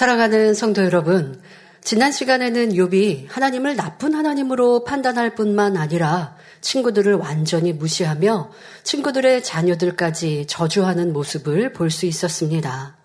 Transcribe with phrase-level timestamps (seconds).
[0.00, 1.42] 사랑하는 성도 여러분,
[1.82, 8.50] 지난 시간에는 욥이 하나님을 나쁜 하나님으로 판단할 뿐만 아니라 친구들을 완전히 무시하며
[8.82, 12.96] 친구들의 자녀들까지 저주하는 모습을 볼 수 있었습니다.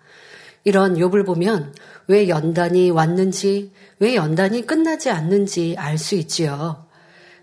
[0.64, 1.74] 이런 욥을 보면
[2.06, 6.86] 왜 연단이 왔는지, 왜 연단이 끝나지 않는지 알 수 있지요.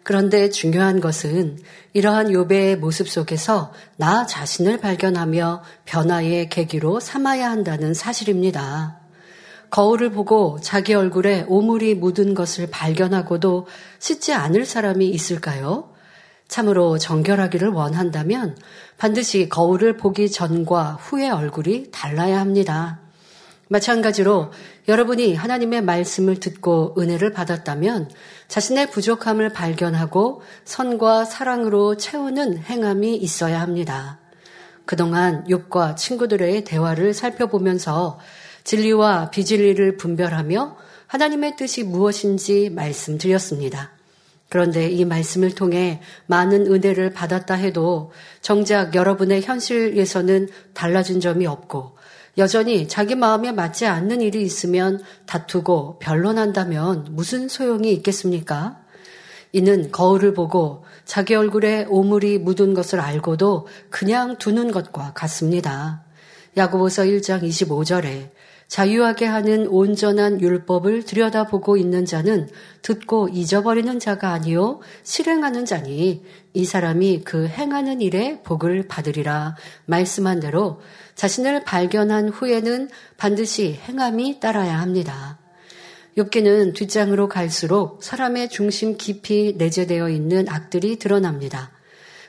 [0.02, 1.60] 그런데 중요한 것은
[1.94, 9.03] 이러한 욥의 모습 속에서 나 자신을 발견하며 변화의 계기로 삼아야 한다는 사실입니다.
[9.73, 13.65] 거울을 보고 자기 얼굴에 오물이 묻은 것을 발견하고도
[13.97, 15.89] 씻지 않을 사람이 있을까요?
[16.47, 18.55] 참으로 정결하기를 원한다면
[18.99, 22.99] 반드시 거울을 보기 전과 후의 얼굴이 달라야 합니다.
[23.68, 24.51] 마찬가지로
[24.87, 28.11] 여러분이 하나님의 말씀을 듣고 은혜를 받았다면
[28.47, 34.19] 자신의 부족함을 발견하고 선과 사랑으로 채우는 행함이 있어야 합니다.
[34.85, 38.19] 그동안 욕과 친구들의 대화를 살펴보면서
[38.64, 43.92] 진리와 비진리를 분별하며 하나님의 뜻이 무엇인지 말씀드렸습니다.
[44.50, 48.11] 그런데 이 말씀을 통해 많은 은혜를 받았다 해도
[48.42, 51.97] 정작 여러분의 현실에서는 달라진 점이 없고
[52.38, 58.80] 여전히 자기 마음에 맞지 않는 일이 있으면 다투고 변론한다면 무슨 소용이 있겠습니까?
[59.52, 66.03] 이는 거울을 보고 자기 얼굴에 오물이 묻은 것을 알고도 그냥 두는 것과 같습니다.
[66.58, 68.31] 야고보서 1장 25절에
[68.73, 72.49] 자유하게 하는 온전한 율법을 들여다보고 있는 자는
[72.81, 80.81] 듣고 잊어버리는 자가 아니요 실행하는 자니 이 사람이 그 행하는 일에 복을 받으리라 말씀한 대로
[81.13, 85.37] 자신을 발견한 후에는 반드시 행함이 따라야 합니다.
[86.17, 91.69] 욥기는 뒷장으로 갈수록 사람의 중심 깊이 내재되어 있는 악들이 드러납니다.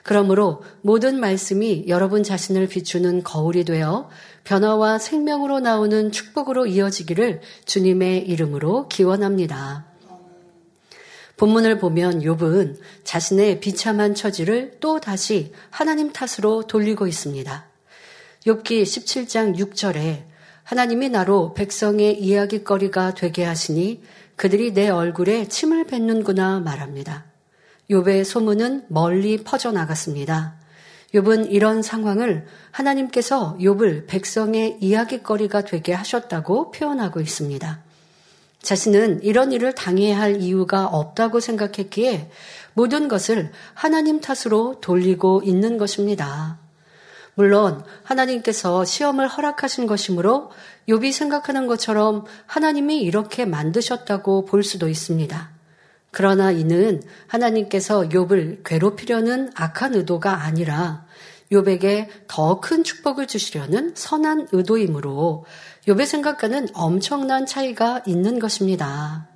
[0.05, 4.11] 그러므로 모든 말씀이 여러분 자신을 비추는 거울이 되어
[4.45, 9.87] 변화와 생명으로 나오는 축복으로 이어지기를 주님의 이름으로 기원합니다.
[11.39, 17.67] 본문을 보면 욥은 자신의 비참한 처지를 또 다시 하나님 탓으로 돌리고 있습니다.
[18.47, 20.25] 욥기 17장 6절에
[20.64, 24.03] 하나님이 나로 백성의 이야기거리가 되게 하시니
[24.37, 27.33] 그들이 내 얼굴에 침을 뱉는구나 말합니다.
[27.90, 30.55] 욥의 소문은 멀리 퍼져나갔습니다.
[31.14, 37.83] 욥은 이런 상황을 하나님께서 욥을 백성의 이야기거리가 되게 하셨다고 표현하고 있습니다.
[38.62, 42.30] 자신은 이런 일을 당해야 할 이유가 없다고 생각했기에
[42.72, 46.58] 모든 것을 하나님 탓으로 돌리고 있는 것입니다.
[47.34, 50.51] 물론 하나님께서 시험을 허락하신 것이므로
[50.89, 55.54] 욥이 생각하는 것처럼 하나님이 이렇게 만드셨다고 볼 수도 있습니다.
[56.14, 61.07] 그러나 이는 하나님께서 욥을 괴롭히려는 악한 의도가 아니라
[61.51, 65.45] 욥에게 더 큰 축복을 주시려는 선한 의도이므로
[65.89, 69.27] 욥의 생각과는 엄청난 차이가 있는 것입니다.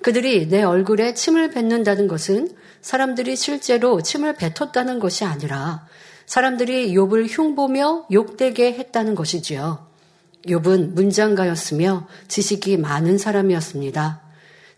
[0.00, 2.48] 그들이 내 얼굴에 침을 뱉는다는 것은
[2.80, 5.86] 사람들이 실제로 침을 뱉었다는 것이 아니라
[6.24, 9.86] 사람들이 욥을 흉보며 욕되게 했다는 것이지요.
[10.46, 14.29] 욥은 문장가였으며 지식이 많은 사람이었습니다.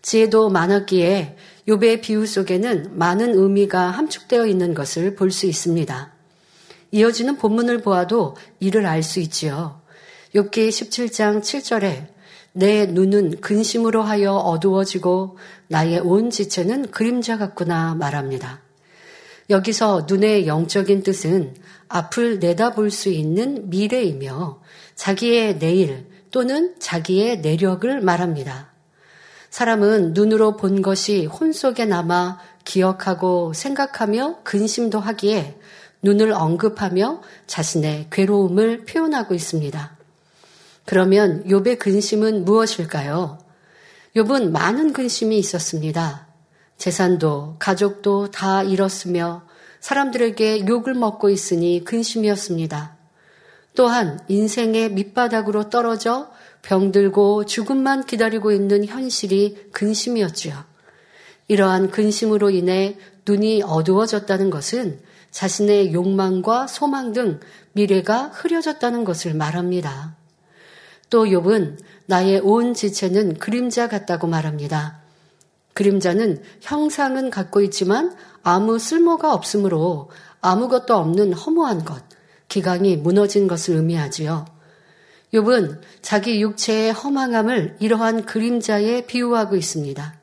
[0.03, 1.37] 지혜도 많았기에
[1.67, 6.13] 욥의 비유 속에는 많은 의미가 함축되어 있는 것을 볼 수 있습니다.
[6.91, 9.81] 이어지는 본문을 보아도 이를 알 수 있지요.
[10.35, 12.07] 욥기 17장 7절에
[12.51, 15.37] 내 눈은 근심으로 하여 어두워지고
[15.69, 18.61] 나의 온 지체는 그림자 같구나 말합니다.
[19.49, 21.55] 여기서 눈의 영적인 뜻은
[21.87, 24.61] 앞을 내다볼 수 있는 미래이며
[24.95, 28.72] 자기의 내일 또는 자기의 내력을 말합니다.
[29.53, 35.59] 사람은 눈으로 본 것이 혼 속에 남아 기억하고 생각하며 근심도 하기에
[36.01, 39.95] 눈을 언급하며 자신의 괴로움을 표현하고 있습니다.
[40.85, 43.37] 그러면 욥의 근심은 무엇일까요?
[44.15, 46.25] 욥은 많은 근심이 있었습니다.
[46.77, 49.43] 재산도 가족도 다 잃었으며
[49.81, 52.97] 사람들에게 욕을 먹고 있으니 근심이었습니다.
[53.75, 56.31] 또한 인생의 밑바닥으로 떨어져
[56.63, 60.55] 병들고 죽음만 기다리고 있는 현실이 근심이었지요.
[61.47, 64.99] 이러한 근심으로 인해 눈이 어두워졌다는 것은
[65.31, 67.39] 자신의 욕망과 소망 등
[67.73, 70.15] 미래가 흐려졌다는 것을 말합니다.
[71.09, 75.01] 또 욥은 나의 온 지체는 그림자 같다고 말합니다.
[75.73, 80.09] 그림자는 형상은 갖고 있지만 아무 쓸모가 없으므로
[80.41, 82.03] 아무것도 없는 허무한 것,
[82.47, 84.45] 기강이 무너진 것을 의미하지요.
[85.33, 90.13] 욥은 자기 육체의 허망함을 이러한 그림자에 비유하고 있습니다.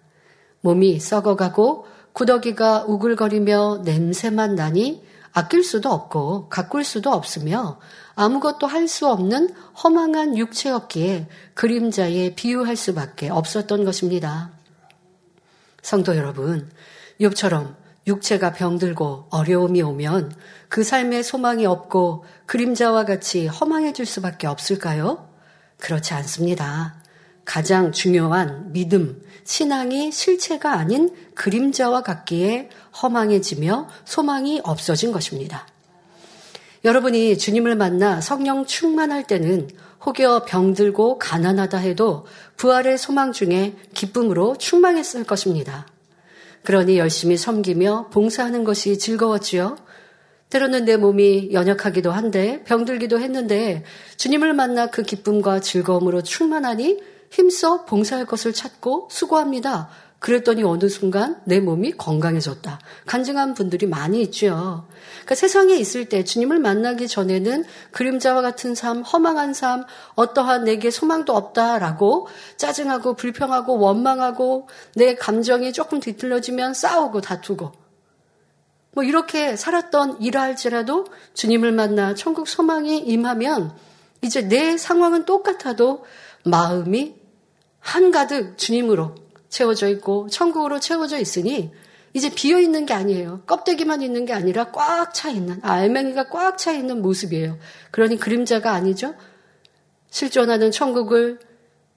[0.61, 5.03] 몸이 썩어가고 구더기가 우글거리며 냄새만 나니
[5.33, 7.79] 아낄 수도 없고 가꿀 수도 없으며
[8.15, 14.51] 아무것도 할 수 없는 허망한 육체였기에 그림자에 비유할 수밖에 없었던 것입니다.
[15.83, 16.71] 성도 여러분,
[17.21, 20.35] 욥처럼 육체가 병들고 어려움이 오면
[20.69, 25.29] 그 삶에 소망이 없고 그림자와 같이 허망해질 수밖에 없을까요?
[25.79, 27.01] 그렇지 않습니다.
[27.45, 32.69] 가장 중요한 믿음, 신앙이 실체가 아닌 그림자와 같기에
[33.03, 35.67] 허망해지며 소망이 없어진 것입니다.
[36.85, 39.69] 여러분이 주님을 만나 성령 충만할 때는
[40.07, 42.27] 혹여 병들고 가난하다 해도
[42.57, 45.87] 부활의 소망 중에 기쁨으로 충만했을 것입니다.
[46.65, 49.77] 그러니 열심히 섬기며 봉사하는 것이 즐거웠지요.
[50.51, 53.85] 때로는 내 몸이 연약하기도 한데 병들기도 했는데
[54.17, 59.89] 주님을 만나 그 기쁨과 즐거움으로 충만하니 힘써 봉사할 것을 찾고 수고합니다.
[60.21, 62.79] 그랬더니 어느 순간 내 몸이 건강해졌다.
[63.07, 64.87] 간증한 분들이 많이 있죠.
[65.15, 69.85] 그러니까 세상에 있을 때 주님을 만나기 전에는 그림자와 같은 삶, 허망한 삶,
[70.17, 72.29] 어떠한 내게 소망도 없다라고
[72.59, 77.73] 짜증하고 불평하고 원망하고 내 감정이 조금 뒤틀려지면 싸우고 다투고
[78.93, 83.75] 뭐 이렇게 살았던 일할지라도 주님을 만나 천국 소망이 임하면
[84.21, 86.05] 이제 내 상황은 똑같아도
[86.45, 87.15] 마음이
[87.79, 89.15] 한가득 주님으로
[89.51, 91.71] 채워져 있고 천국으로 채워져 있으니
[92.13, 93.43] 이제 비어 있는 게 아니에요.
[93.47, 97.59] 껍데기만 있는 게 아니라 꽉 차 있는 알맹이가 꽉 차 있는 모습이에요.
[97.91, 99.15] 그러니 그림자가 아니죠.
[100.11, 101.39] 실존하는 천국을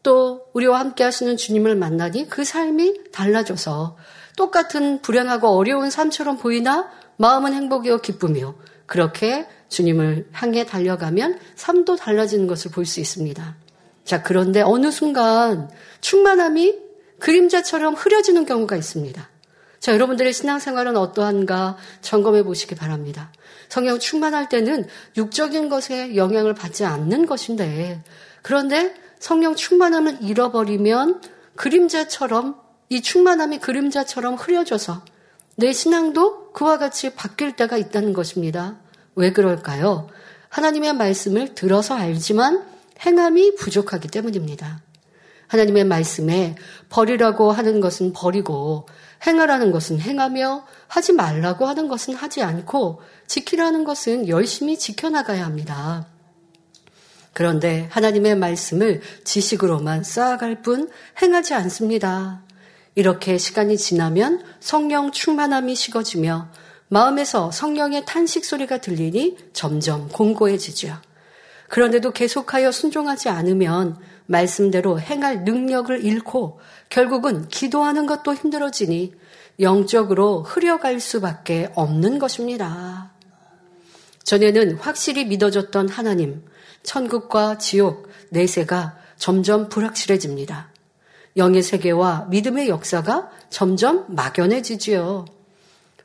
[0.03, 3.97] 또 우리와 함께 하시는 주님을 만나니 그 삶이 달라져서
[4.37, 8.55] 똑같은 불행하고 어려운 삶처럼 보이나 마음은 행복이요 기쁨이요.
[8.85, 13.55] 그렇게 주님을 향해 달려가면 삶도 달라지는 것을 볼 수 있습니다.
[14.03, 15.69] 자, 그런데 어느 순간
[16.01, 16.82] 충만함이
[17.23, 19.29] 그림자처럼 흐려지는 경우가 있습니다.
[19.79, 23.31] 자, 여러분들의 신앙생활은 어떠한가 점검해 보시기 바랍니다.
[23.69, 28.03] 성령 충만할 때는 육적인 것에 영향을 받지 않는 것인데,
[28.41, 31.21] 그런데 성령 충만함을 잃어버리면
[31.55, 32.59] 그림자처럼,
[32.89, 35.05] 이 충만함이 그림자처럼 흐려져서
[35.55, 38.79] 내 신앙도 그와 같이 바뀔 때가 있다는 것입니다.
[39.15, 40.09] 왜 그럴까요?
[40.49, 42.65] 하나님의 말씀을 들어서 알지만
[42.99, 44.81] 행함이 부족하기 때문입니다.
[45.53, 46.55] 하나님의 말씀에
[46.89, 48.87] 버리라고 하는 것은 버리고
[49.25, 56.07] 행하라는 것은 행하며 하지 말라고 하는 것은 하지 않고 지키라는 것은 열심히 지켜나가야 합니다.
[57.33, 60.89] 그런데 하나님의 말씀을 지식으로만 쌓아갈 뿐
[61.21, 62.41] 행하지 않습니다.
[62.95, 66.49] 이렇게 시간이 지나면 성령 충만함이 식어지며
[66.87, 70.97] 마음에서 성령의 탄식 소리가 들리니 점점 공고해지죠.
[71.69, 76.59] 그런데도 계속하여 순종하지 않으면 말씀대로 행할 능력을 잃고
[76.89, 79.13] 결국은 기도하는 것도 힘들어지니
[79.59, 83.11] 영적으로 흐려갈 수밖에 없는 것입니다.
[84.23, 86.43] 전에는 확실히 믿어졌던 하나님,
[86.83, 90.69] 천국과 지옥, 내세가 점점 불확실해집니다.
[91.37, 95.25] 영의 세계와 믿음의 역사가 점점 막연해지지요.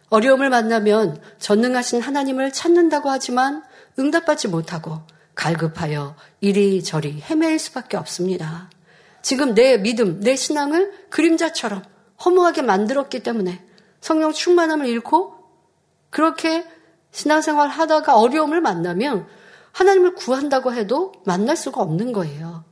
[0.09, 3.63] 어려움을 만나면 전능하신 하나님을 찾는다고 하지만
[3.99, 5.03] 응답받지 못하고
[5.39, 8.69] 갈급하여 이리저리 헤맬 수밖에 없습니다.
[9.23, 11.85] 지금 내 믿음, 내 신앙을 그림자처럼
[12.25, 13.65] 허무하게 만들었기 때문에
[14.01, 15.35] 성령 충만함을 잃고
[16.11, 16.67] 그렇게
[17.13, 19.29] 신앙생활 하다가 어려움을 만나면
[19.71, 22.65] 하나님을 구한다고 해도 만날 수가 없는 거예요.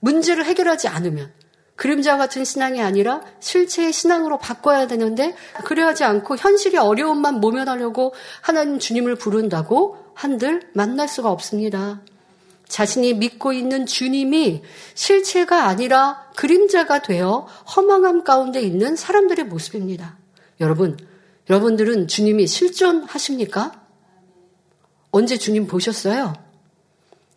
[0.00, 1.32] 문제를 해결하지 않으면
[1.76, 9.14] 그림자 같은 신앙이 아니라 실체의 신앙으로 바꿔야 되는데 그래하지 않고 현실의 어려움만 모면하려고 하나님 주님을
[9.16, 12.00] 부른다고 한들 만날 수가 없습니다.
[12.68, 14.62] 자신이 믿고 있는 주님이
[14.94, 20.16] 실체가 아니라 그림자가 되어 허망함 가운데 있는 사람들의 모습입니다.
[20.60, 20.96] 여러분,
[21.50, 23.82] 여러분들은 주님이 실존하십니까?
[25.10, 26.32] 언제 주님 보셨어요?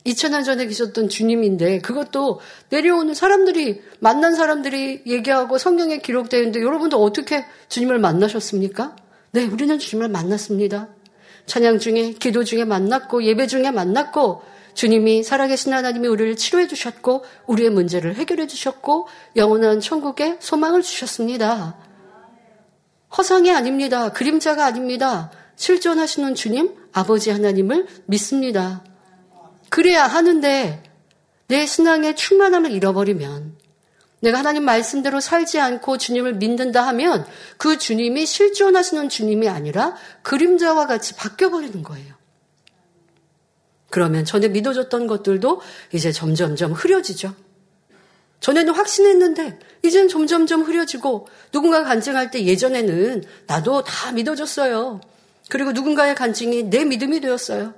[0.05, 2.39] 2000년 전에 계셨던 주님인데 그것도
[2.69, 8.95] 내려오는 사람들이 만난 사람들이 얘기하고 성경에 기록되어 있는데 여러분도 어떻게 주님을 만나셨습니까?
[9.31, 10.87] 네, 우리는 주님을 만났습니다.
[11.45, 17.69] 찬양 중에 기도 중에 만났고 예배 중에 만났고 주님이 살아계신 하나님이 우리를 치료해 주셨고 우리의
[17.69, 21.77] 문제를 해결해 주셨고 영원한 천국에 소망을 주셨습니다.
[23.17, 24.11] 허상이 아닙니다.
[24.11, 25.31] 그림자가 아닙니다.
[25.55, 28.83] 실존하시는 주님, 아버지 하나님을 믿습니다.
[29.69, 30.83] 그래야 하는데
[31.47, 33.55] 내 신앙의 충만함을 잃어버리면
[34.25, 37.27] 내가 하나님 말씀대로 살지 않고 주님을 믿는다 하면
[37.57, 42.15] 그 주님이 실존하시는 주님이 아니라 그림자와 같이 바뀌어버리는 거예요.
[43.91, 45.61] 그러면 전에 믿어졌던 것들도
[45.93, 47.35] 이제 점점점 흐려지죠.
[48.39, 55.01] 전에는 확신했는데 이제는 점점점 흐려지고 누군가 간증할 때 예전에는 나도 다 믿어줬어요.
[55.49, 57.75] 그리고 누군가의 간증이 내 믿음이 되었어요.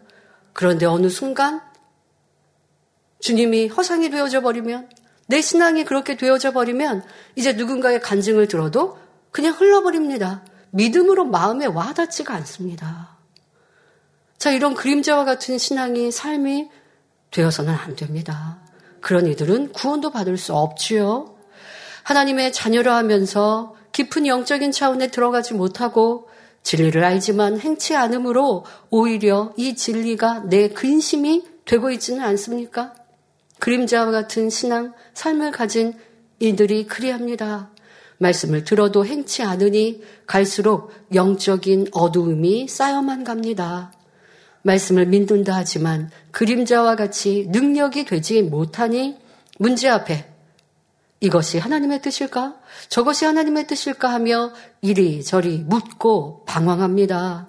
[0.54, 1.62] 그런데 어느 순간
[3.20, 4.90] 주님이 허상이 되어져 버리면
[5.28, 7.04] 내 신앙이 그렇게 되어져 버리면
[7.36, 8.98] 이제 누군가의 간증을 들어도
[9.32, 10.44] 그냥 흘러버립니다.
[10.72, 13.18] 믿음으로 마음에 와닿지가 않습니다.
[14.38, 16.70] 자, 이런 그림자와 같은 신앙이 삶이
[17.32, 18.60] 되어서는 안 됩니다.
[19.02, 21.36] 그런 이들은 구원도 받을 수 없지요.
[22.04, 26.30] 하나님의 자녀라 하면서 깊은 영적인 차원에 들어가지 못하고
[26.64, 32.94] 진리를 알지만 행치 않으므로 오히려 이 진리가 내 근심이 되고 있지는 않습니까?
[33.60, 35.94] 그림자와 같은 신앙, 삶을 가진
[36.40, 37.72] 이들이 그리합니다.
[38.20, 43.92] 말씀을 들어도 행치 않으니 갈수록 영적인 어두움이 쌓여만 갑니다.
[44.64, 49.18] 말씀을 믿는다 하지만 그림자와 같이 능력이 되지 못하니
[49.60, 50.30] 문제 앞에
[51.20, 52.58] 이것이 하나님의 뜻일까?
[52.90, 57.48] 저것이 하나님의 뜻일까 하며 이리저리 묻고 방황합니다.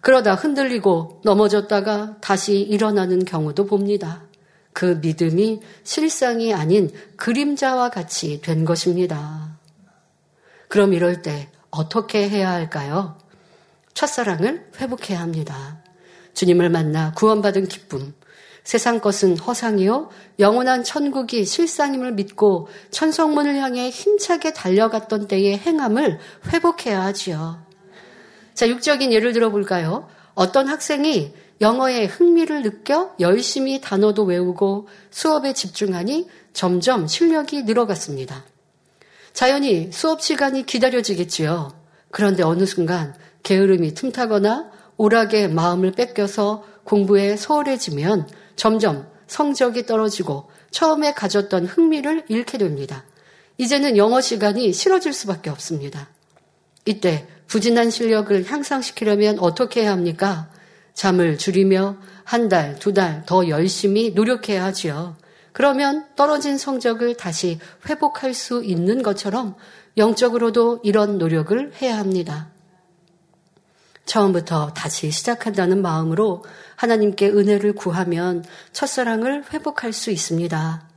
[0.00, 4.22] 그러다 흔들리고 넘어졌다가 다시 일어나는 경우도 봅니다.
[4.72, 9.58] 그 믿음이 실상이 아닌 그림자와 같이 된 것입니다.
[10.68, 13.18] 그럼 이럴 때 어떻게 해야 할까요?
[13.94, 15.82] 첫사랑을 회복해야 합니다.
[16.34, 18.14] 주님을 만나 구원받은 기쁨,
[18.62, 26.18] 세상 것은 허상이요 영원한 천국이 실상임을 믿고 천성문을 향해 힘차게 달려갔던 때의 행함을
[26.52, 27.64] 회복해야 하지요.
[28.54, 30.08] 자, 육적인 예를 들어 볼까요?
[30.34, 38.44] 어떤 학생이 영어에 흥미를 느껴 열심히 단어도 외우고 수업에 집중하니 점점 실력이 늘어갔습니다.
[39.32, 41.72] 자연히 수업 시간이 기다려지겠지요.
[42.10, 51.66] 그런데 어느 순간 게으름이 틈타거나 오락에 마음을 뺏겨서 공부에 소홀해지면 점점 성적이 떨어지고 처음에 가졌던
[51.66, 53.04] 흥미를 잃게 됩니다.
[53.58, 56.08] 이제는 영어 시간이 싫어질 수밖에 없습니다.
[56.86, 60.50] 이때 부진한 실력을 향상시키려면 어떻게 해야 합니까?
[60.94, 65.16] 잠을 줄이며 한 달, 두 달 더 열심히 노력해야 하지요.
[65.52, 69.56] 그러면 떨어진 성적을 다시 회복할 수 있는 것처럼
[69.96, 72.48] 영적으로도 이런 노력을 해야 합니다.
[74.06, 76.44] 처음부터 다시 시작한다는 마음으로
[76.76, 80.88] 하나님께 은혜를 구하면 첫사랑을 회복할 수 있습니다.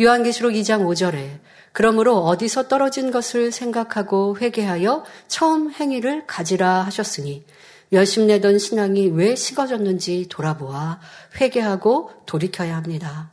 [0.00, 1.38] 요한계시록 2장 5절에
[1.72, 7.44] 그러므로 어디서 떨어진 것을 생각하고 회개하여 처음 행위를 가지라 하셨으니
[7.92, 11.00] 열심 내던 신앙이 왜 식어졌는지 돌아보아
[11.40, 13.30] 회개하고 돌이켜야 합니다.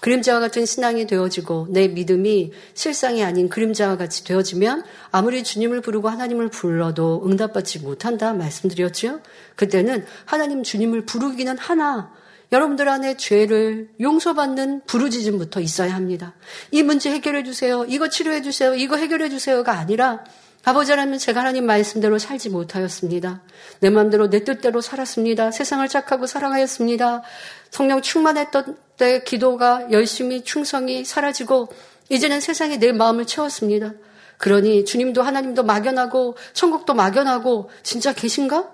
[0.00, 6.50] 그림자와 같은 신앙이 되어지고 내 믿음이 실상이 아닌 그림자와 같이 되어지면 아무리 주님을 부르고 하나님을
[6.50, 9.20] 불러도 응답받지 못한다 말씀드렸죠.
[9.56, 12.12] 그때는 하나님 주님을 부르기는 하나
[12.52, 16.34] 여러분들 안에 죄를 용서받는 부르짖음부터 있어야 합니다.
[16.70, 17.84] 이 문제 해결해 주세요.
[17.86, 18.74] 이거 치료해 주세요.
[18.74, 20.24] 이거 해결해 주세요가 아니라
[20.64, 23.42] 아버지 하나님 제가 하나님 말씀대로 살지 못하였습니다.
[23.80, 25.50] 내 마음대로 내 뜻대로 살았습니다.
[25.50, 27.22] 세상을 착하고 사랑하였습니다.
[27.70, 31.68] 성령 충만했던 때 기도가 열심히 충성이 사라지고
[32.08, 33.92] 이제는 세상이 내 마음을 채웠습니다.
[34.36, 38.70] 그러니 주님도 하나님도 막연하고 천국도 막연하고 진짜 계신가?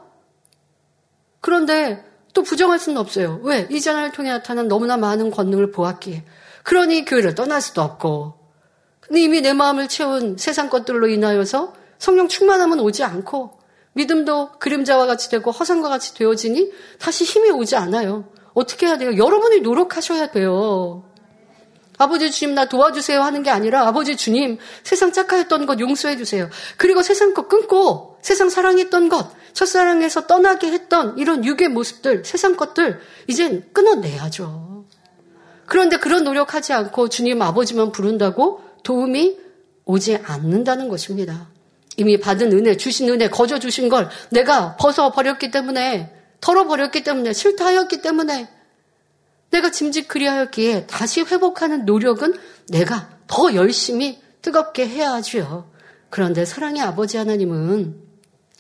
[1.41, 3.41] 그런데 또 부정할 수는 없어요.
[3.43, 3.69] 왜?
[3.71, 6.25] 이 전화를 통해 나타난 너무나 많은 권능을 보았기에.
[6.65, 8.44] 그러니 교회를 떠날 수도 없고.
[9.11, 13.59] 이미 내 마음을 채운 세상 것들로 인하여서 성령 충만함은 오지 않고
[13.95, 18.29] 믿음도 그림자와 같이 되고 허상과 같이 되어지니 다시 힘이 오지 않아요.
[18.55, 19.17] 어떻게 해야 돼요?
[19.17, 21.05] 여러분이 노력하셔야 돼요.
[21.97, 26.51] 아버지 주님 나 도와주세요 하는 게 아니라 아버지 주님 세상 착하였던 것 용서해 주세요.
[26.77, 33.01] 그리고 세상 것 끊고 세상 사랑했던 것 첫사랑에서 떠나게 했던 이런 육의 모습들 세상 것들
[33.29, 34.85] 이젠 끊어내야죠.
[35.67, 39.39] 그런데 그런 노력하지 않고 주님 아버지만 부른다고 도움이
[39.85, 41.49] 오지 않는다는 것입니다.
[41.97, 47.67] 이미 받은 은혜, 주신 은혜, 거저 주신 걸 내가 벗어 버렸기 때문에 털어버렸기 때문에 싫다
[47.67, 48.49] 하였기 때문에
[49.51, 52.35] 내가 짐짓 그리하였기에 다시 회복하는 노력은
[52.69, 55.71] 내가 더 열심히 뜨겁게 해야 하지요.
[56.11, 58.03] 그런데 사랑의 아버지 하나님은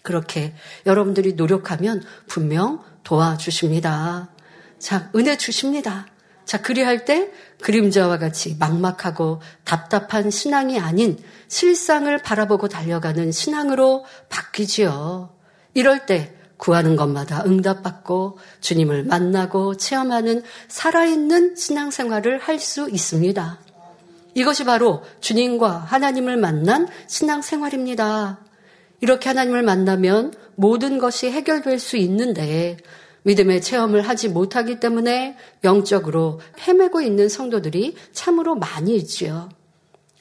[0.02, 0.54] 그렇게
[0.86, 4.30] 여러분들이 노력하면 분명 도와주십니다.
[4.78, 6.06] 자, 은혜 주십니다.
[6.44, 7.30] 자, 그리할 때
[7.62, 15.34] 그림자와 같이 막막하고 답답한 신앙이 아닌 실상을 바라보고 달려가는 신앙으로 바뀌지요.
[15.72, 23.58] 이럴 때 구하는 것마다 응답받고 주님을 만나고 체험하는 살아있는 신앙생활을 할 수 있습니다.
[24.34, 28.40] 이것이 바로 주님과 하나님을 만난 신앙생활입니다.
[29.00, 32.76] 이렇게 하나님을 만나면 모든 것이 해결될 수 있는데
[33.24, 39.48] 믿음의 체험을 하지 못하기 때문에 영적으로 헤매고 있는 성도들이 참으로 많이 있지요.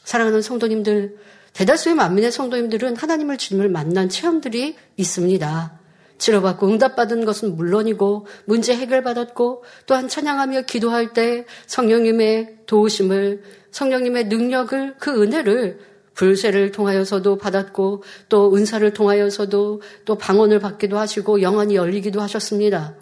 [0.03, 1.17] 사랑하는 성도님들,
[1.53, 5.79] 대다수의 만민의 성도님들은 하나님을 주님을 만난 체험들이 있습니다.
[6.17, 15.21] 치료받고 응답받은 것은 물론이고 문제 해결받았고 또한 찬양하며 기도할 때 성령님의 도우심을 성령님의 능력을 그
[15.21, 15.79] 은혜를
[16.15, 22.95] 불세를 통하여서도 받았고 또 은사를 통하여서도 또 방언을 받기도 하시고 영안이 열리기도 하셨습니다.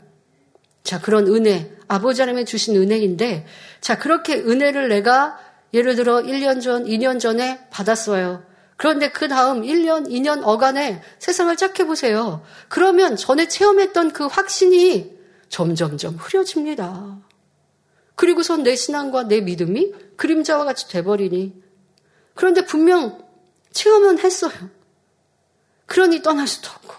[0.84, 3.46] 자, 그런 은혜, 아버지 하나님의 주신 은혜인데
[3.82, 5.40] 자, 그렇게 은혜를 내가
[5.74, 8.44] 예를 들어 1년 전, 2년 전에 받았어요.
[8.78, 12.42] 그런데 그 다음 1년, 2년 어간에 세상을 쫙 해보세요.
[12.68, 15.12] 그러면 전에 체험했던 그 확신이
[15.50, 17.20] 점점점 흐려집니다.
[18.16, 21.54] 그리고선 내 신앙과 내 믿음이 그림자와 같이 돼버리니.
[22.36, 23.26] 그런데 분명
[23.72, 24.52] 체험은 했어요.
[25.86, 26.94] 그러니 떠날 수도 없고.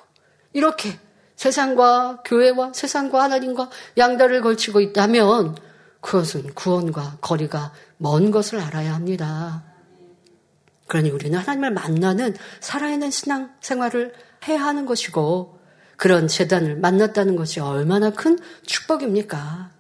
[0.53, 0.99] 이렇게
[1.37, 5.57] 세상과 교회와 세상과 하나님과 양다를 걸치고 있다면
[6.01, 9.65] 그것은 구원과 거리가 먼 것을 알아야 합니다.
[10.89, 14.13] 그러니 우리는 하나님을 만나는 살아있는 신앙 생활을
[14.47, 15.59] 해야 하는 것이고
[15.97, 19.71] 그런 재단을 만났다는 것이 얼마나 큰 축복입니까?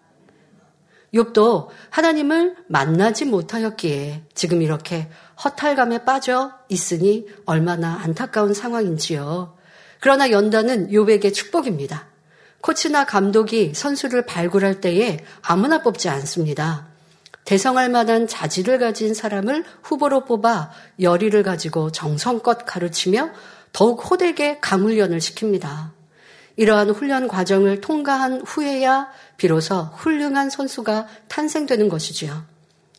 [1.14, 5.09] 욥도 하나님을 만나지 못하였기에 지금 이렇게
[5.45, 9.57] 허탈감에 빠져 있으니 얼마나 안타까운 상황인지요.
[10.00, 12.07] 그러나 연단은 욥에게 축복입니다.
[12.61, 16.88] 코치나 감독이 선수를 발굴할 때에 아무나 뽑지 않습니다.
[17.45, 23.31] 대성할 만한 자질을 가진 사람을 후보로 뽑아 열의를 가지고 정성껏 가르치며
[23.73, 25.90] 더욱 호되게 강훈련을 시킵니다.
[26.56, 32.44] 이러한 훈련 과정을 통과한 후에야 비로소 훌륭한 선수가 탄생되는 것이지요.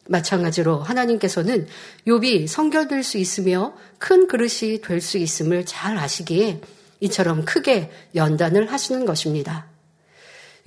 [0.08, 1.68] 마찬가지로 하나님께서는
[2.08, 6.62] 욥이 성결될 수 있으며 큰 그릇이 될 수 있음을 잘 아시기에
[7.00, 9.68] 이처럼 크게 연단을 하시는 것입니다.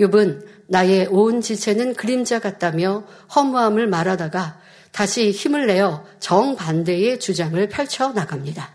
[0.00, 4.60] 욥은 나의 온 지체는 그림자 같다며 허무함을 말하다가
[4.92, 8.70] 다시 힘을 내어 정반대의 주장을 펼쳐 나갑니다.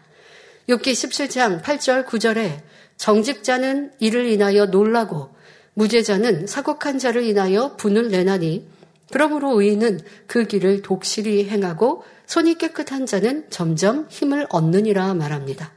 [0.69, 2.61] 욥기 17장 8절 9절에
[3.01, 5.33] 정직자는 이를 인하여 놀라고
[5.73, 8.67] 무죄자는 사곡한 자를 인하여 분을 내나니
[9.11, 15.71] 그러므로 의인은 그 길을 독실히 행하고 손이 깨끗한 자는 점점 힘을 얻느니라 말합니다.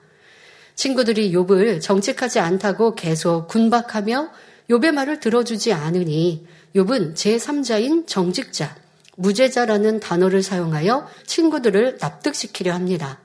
[0.74, 4.30] 친구들이 욥을 정직하지 않다고 계속 군박하며
[4.68, 8.76] 욥의 말을 들어주지 않으니 욥은 제3자인 정직자,
[9.16, 13.18] 무죄자라는 단어를 사용하여 친구들을 납득시키려 합니다.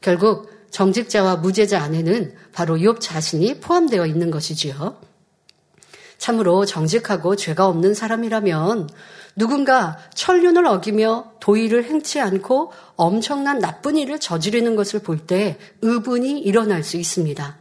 [0.00, 4.96] 결국 정직자와 무죄자 안에는 바로 욥 자신이 포함되어 있는 것이지요.
[6.18, 8.88] 참으로 정직하고 죄가 없는 사람이라면
[9.36, 16.82] 누군가 천륜을 어기며 도의를 행치 않고 엄청난 나쁜 일을 저지르는 것을 볼 때 의분이 일어날
[16.82, 17.56] 수 있습니다.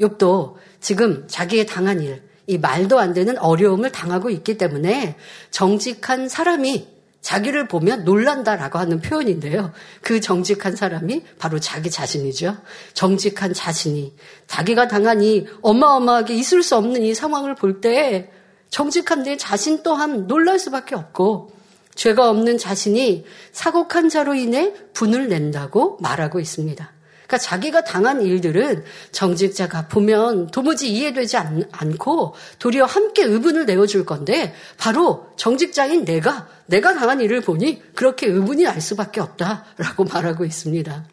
[0.00, 5.16] 욥도 지금 자기의 당한 일, 이 말도 안 되는 어려움을 당하고 있기 때문에
[5.50, 6.97] 정직한 사람이
[7.28, 9.72] 자기를 보면 놀란다라고 하는 표현인데요.
[10.00, 12.56] 그 정직한 사람이 바로 자기 자신이죠.
[12.94, 14.14] 정직한 자신이
[14.46, 18.30] 자기가 당한 이 어마어마하게 있을 수 없는 이 상황을 볼 때
[18.70, 21.52] 정직한 내 자신 또한 놀랄 수밖에 없고
[21.94, 26.90] 죄가 없는 자신이 사곡한 자로 인해 분을 낸다고 말하고 있습니다.
[27.28, 34.54] 그러니까 자기가 당한 일들은 정직자가 보면 도무지 이해되지 않, 고 도리어 함께 의분을 내어줄 건데
[34.78, 41.04] 바로 정직자인 내가 내가 당한 일을 보니 그렇게 의분이 날 수밖에 없다라고 말하고 있습니다.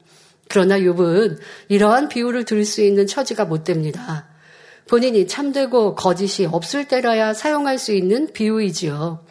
[0.48, 4.28] 그러나 욥은 이러한 비유를 들을 수 있는 처지가 못 됩니다.
[4.88, 9.25] 본인이 참되고 거짓이 없을 때라야 사용할 수 있는 비유이지요.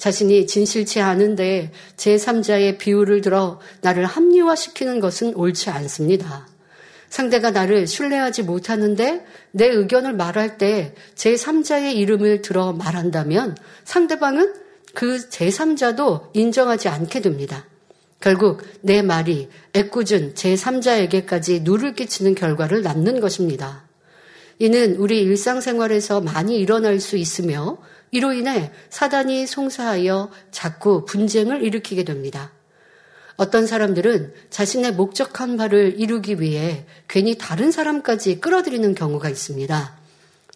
[0.00, 6.48] 자신이 진실치 않은데 제3자의 비유를 들어 나를 합리화시키는 것은 옳지 않습니다.
[7.10, 14.54] 상대가 나를 신뢰하지 못하는데 내 의견을 말할 때 제3자의 이름을 들어 말한다면 상대방은
[14.94, 17.66] 그 제3자도 인정하지 않게 됩니다.
[18.20, 23.84] 결국 내 말이 애꿎은 제3자에게까지 누를 끼치는 결과를 낳는 것입니다.
[24.58, 27.76] 이는 우리 일상생활에서 많이 일어날 수 있으며
[28.10, 32.52] 이로 인해 사단이 송사하여 자꾸 분쟁을 일으키게 됩니다.
[33.36, 39.96] 어떤 사람들은 자신의 목적한 바를 이루기 위해 괜히 다른 사람까지 끌어들이는 경우가 있습니다.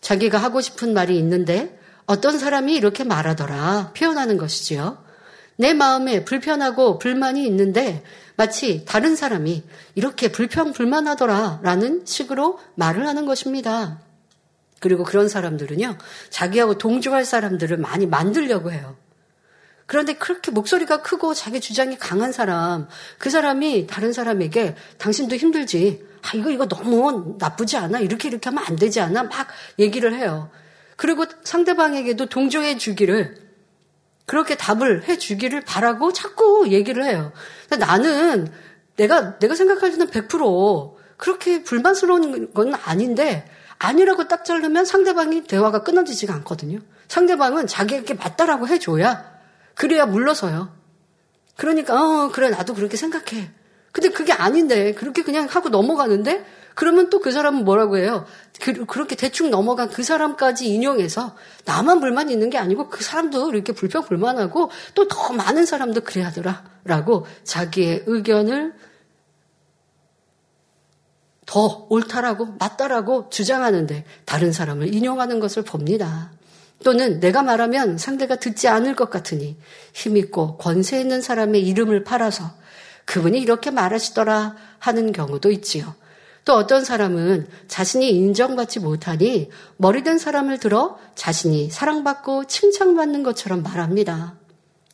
[0.01, 5.03] 자기가 하고 싶은 말이 있는데 어떤 사람이 이렇게 말하더라 표현하는 것이지요.
[5.57, 8.03] 내 마음에 불편하고 불만이 있는데
[8.37, 9.63] 마치 다른 사람이
[9.95, 14.04] 이렇게 불평 불만하더라 라는 식으로 말을 하는 것입니다.
[14.85, 15.97] 그리고 그런 사람들은요,
[16.29, 18.99] 자기하고 동조할 사람들을 많이 만들려고 해요.
[19.87, 26.05] 그런데 그렇게 목소리가 크고 자기 주장이 강한 사람, 그 사람이 다른 사람에게 당신도 힘들지.
[26.21, 28.01] 아, 이거, 이거 너무 나쁘지 않아?
[28.01, 29.23] 이렇게, 이렇게 하면 안 되지 않아?
[29.23, 30.51] 막 얘기를 해요.
[30.97, 33.39] 그리고 상대방에게도 동조해 주기를,
[34.27, 37.33] 그렇게 답을 해 주기를 바라고 자꾸 얘기를 해요.
[37.79, 38.53] 나는
[38.97, 46.35] 내가, 내가 생각할 때는 100% 그렇게 불만스러운 건 아닌데, 아니라고 딱 자르면 상대방이 대화가 끊어지지가
[46.35, 46.79] 않거든요.
[47.09, 49.33] 상대방은 자기에게 맞다라고 해줘야
[49.75, 50.73] 그래야 물러서요.
[51.57, 53.51] 그러니까 어 그래 나도 그렇게 생각해.
[53.93, 58.27] 근데 그게 아닌데 그렇게 그냥 하고 넘어가는데 그러면 또 그 사람은 뭐라고 해요?
[58.61, 63.73] 그, 렇게 대충 넘어간 그 사람까지 인용해서 나만 불만 있는 게 아니고 그 사람도 이렇게
[63.73, 68.75] 불평 불만하고 또 더 많은 사람도 그래 하더라라고 자기의 의견을
[71.47, 76.33] 더 옳다라고 맞다라고 주장하는데 다른 사람을 인용하는 것을 봅니다.
[76.83, 79.57] 또는 내가 말하면 상대가 듣지 않을 것 같으니
[79.93, 82.53] 힘있고 권세 있는 사람의 이름을 팔아서
[83.07, 85.95] 그분이 이렇게 말하시더라 하는 경우도 있지요.
[86.45, 94.35] 또 어떤 사람은 자신이 인정받지 못하니 머리된 사람을 들어 자신이 사랑받고 칭찬받는 것처럼 말합니다.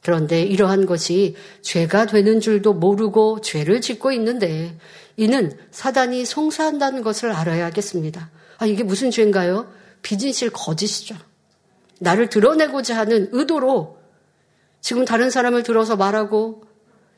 [0.03, 4.79] 그런데 이러한 것이 죄가 되는 줄도 모르고 죄를 짓고 있는데
[5.17, 8.31] 이는 사단이 송사한다는 것을 알아야겠습니다.
[8.59, 9.71] 아, 이게 무슨 죄인가요?
[10.03, 11.17] 비진실 거짓이죠.
[11.99, 13.99] 나를 드러내고자 하는 의도로
[14.81, 16.63] 지금 다른 사람을 들어서 말하고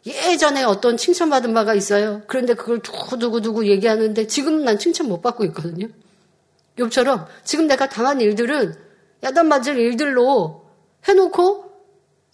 [0.05, 2.23] 예전에 어떤 칭찬받은 바가 있어요.
[2.27, 5.87] 그런데 그걸 두고두고두고 얘기하는데 지금 난 칭찬 못 받고 있거든요.
[6.77, 8.75] 욥처럼 지금 내가 당한 일들은
[9.23, 10.64] 야단 맞을 일들로
[11.07, 11.62] 해놓고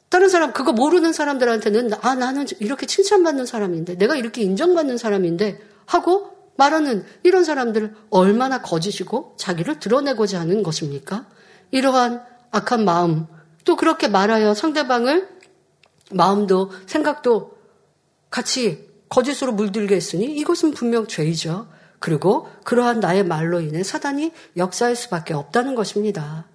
[0.09, 6.38] 다른 사람 그거 모르는 사람들한테는 아 나는 이렇게 칭찬받는 사람인데 내가 이렇게 인정받는 사람인데 하고
[6.57, 11.27] 말하는 이런 사람들 얼마나 거짓이고 자기를 드러내고자 하는 것입니까?
[11.71, 13.27] 이러한 악한 마음
[13.64, 15.29] 또 그렇게 말하여 상대방을
[16.11, 17.59] 마음도 생각도
[18.31, 21.68] 같이 거짓으로 물들게 했으니 이것은 분명 죄이죠.
[22.01, 26.47] 그리고 그러한 나의 말로 인해 사단이 역사할 수밖에 없다는 것입니다.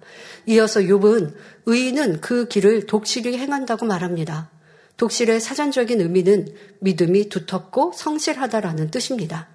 [0.46, 1.34] 이어서 욥은
[1.66, 4.50] 의인은 그 길을 독실히 행한다고 말합니다.
[4.96, 9.48] 독실의 사전적인 의미는 믿음이 두텁고 성실하다라는 뜻입니다.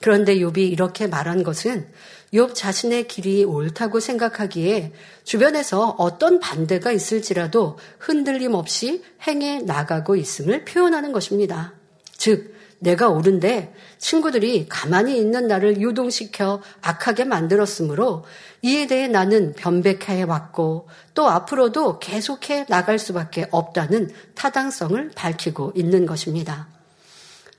[0.00, 1.88] 그런데 욥이 이렇게 말한 것은
[2.34, 4.92] 욥 자신의 길이 옳다고 생각하기에
[5.22, 11.74] 주변에서 어떤 반대가 있을지라도 흔들림 없이 행해 나가고 있음을 표현하는 것입니다.
[12.16, 18.24] 즉, 내가 옳은데 친구들이 가만히 있는 나를 유동시켜 악하게 만들었으므로
[18.64, 26.68] 이에 대해 나는 변백해 왔고 또 앞으로도 계속해 나갈 수밖에 없다는 타당성을 밝히고 있는 것입니다.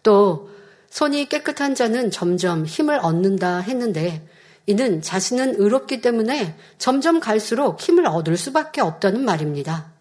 [0.01, 0.49] 또
[0.89, 4.27] 손이 깨끗한 자는 점점 힘을 얻는다 했는데
[4.65, 9.91] 이는 자신은 의롭기 때문에 점점 갈수록 힘을 얻을 수밖에 없다는 말입니다.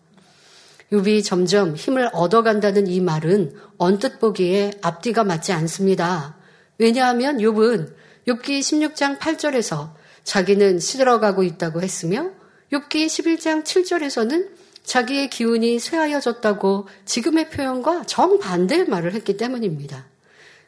[0.91, 6.37] 욥이 점점 힘을 얻어간다는 이 말은 언뜻 보기에 앞뒤가 맞지 않습니다.
[6.79, 7.93] 왜냐하면 욥은
[8.27, 9.91] 욥기 16장 8절에서
[10.25, 12.31] 자기는 시들어가고 있다고 했으며
[12.73, 14.49] 욥기 11장 7절에서는
[14.83, 20.07] 자기의 기운이 쇠하여졌다고 지금의 표현과 정반대의 말을 했기 때문입니다.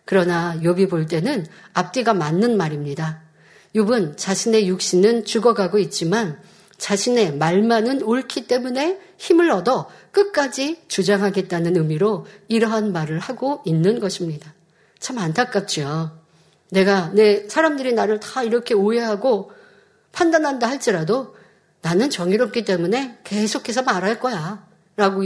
[0.05, 3.23] 그러나 욥이 볼 때는 앞뒤가 맞는 말입니다.
[3.75, 6.41] 욥은 자신의 육신은 죽어가고 있지만
[6.79, 14.55] 자신의 말만은 옳기 때문에 힘을 얻어 끝까지 주장하겠다는 의미로 이러한 말을 하고 있는 것입니다.
[14.99, 16.26] 참 안타깝죠.
[16.71, 19.53] 내가 내 사람들이 나를 다 이렇게 오해하고
[20.13, 21.37] 판단한다 할지라도
[21.83, 24.67] 나는 정의롭기 때문에 계속해서 말할 거야.
[24.97, 25.23] 라고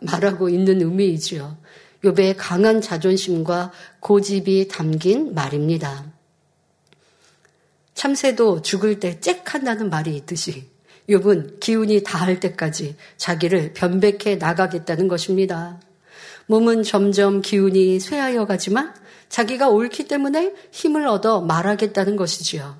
[0.00, 1.56] 말하고 있는 의미이지요.
[2.04, 6.04] 욥의 강한 자존심과 고집이 담긴 말입니다.
[7.94, 10.68] 참새도 죽을 때 짹한다는 말이 있듯이
[11.08, 15.80] 욥은 기운이 다할 때까지 자기를 변백해 나가겠다는 것입니다.
[16.46, 18.94] 몸은 점점 기운이 쇠하여 가지만
[19.28, 22.76] 자기가 옳기 때문에 힘을 얻어 말하겠다는 것이지요.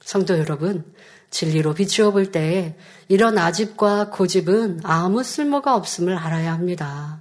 [0.00, 0.84] 성도 여러분,
[1.30, 2.76] 진리로 비추어 볼때
[3.08, 7.20] 이런 아집과 고집은 아무 쓸모가 없음을 알아야 합니다.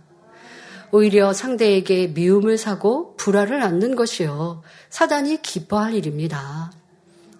[0.91, 4.62] 오히려 상대에게 미움을 사고 불화를 낳는 것이요.
[4.89, 6.71] 사단이 기뻐할 일입니다.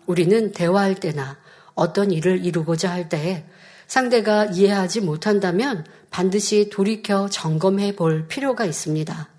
[0.06, 1.38] 우리는 대화할 때나
[1.74, 3.46] 어떤 일을 이루고자 할 때
[3.88, 9.35] 상대가 이해하지 못한다면 반드시 돌이켜 점검해 볼 필요가 있습니다.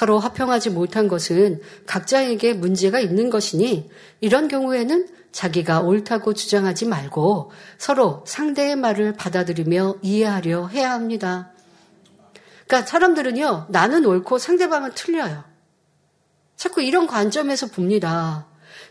[0.00, 3.90] 서로 화평하지 못한 것은 각자에게 문제가 있는 것이니
[4.22, 11.52] 이런 경우에는 자기가 옳다고 주장하지 말고 서로 상대의 말을 받아들이며 이해하려 해야 합니다.
[12.66, 15.44] 그러니까 사람들은요, 나는 옳고 상대방은 틀려요.
[16.56, 18.46] 자꾸 이런 관점에서 봅니다.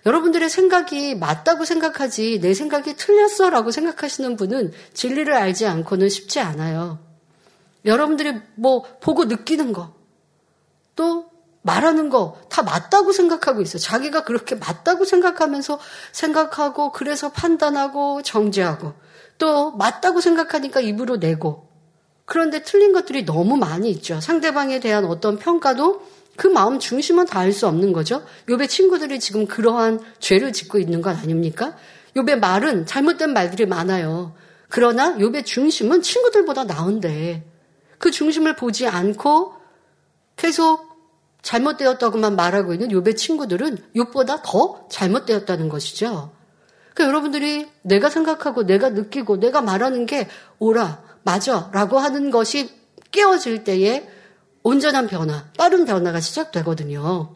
[0.06, 7.00] 여러분들의 생각이 맞다고 생각하지 내 생각이 틀렸어 라고 생각하시는 분은 진리를 알지 않고는 쉽지 않아요.
[7.84, 9.98] 여러분들이 뭐 보고 느끼는 거,
[11.00, 11.30] 또
[11.62, 13.80] 말하는 거 다 맞다고 생각하고 있어요.
[13.80, 15.80] 자기가 그렇게 맞다고 생각하면서
[16.12, 18.94] 생각하고 그래서 판단하고 정죄하고
[19.38, 21.70] 또 맞다고 생각하니까 입으로 내고
[22.26, 24.20] 그런데 틀린 것들이 너무 많이 있죠.
[24.20, 26.02] 상대방에 대한 어떤 평가도
[26.36, 28.24] 그 마음 중심은 다 알 수 없는 거죠.
[28.48, 31.76] 욥의 친구들이 지금 그러한 죄를 짓고 있는 것 아닙니까?
[32.16, 34.34] 욥의 말은 잘못된 말들이 많아요.
[34.68, 37.46] 그러나 욥의 중심은 친구들보다 나은데
[37.98, 39.54] 그 중심을 보지 않고
[40.36, 40.89] 계속
[41.42, 46.32] 잘못되었다고만 말하고 있는 욥의 친구들은 욥보다 더 잘못되었다는 것이죠.
[46.94, 50.28] 그러니까 여러분들이 내가 생각하고 내가 느끼고 내가 말하는 게
[50.60, 52.70] 옳아, 맞아 라고 하는 것이
[53.12, 54.08] 깨어질 때에
[54.64, 57.36] 온전한 변화, 빠른 변화가 시작되거든요.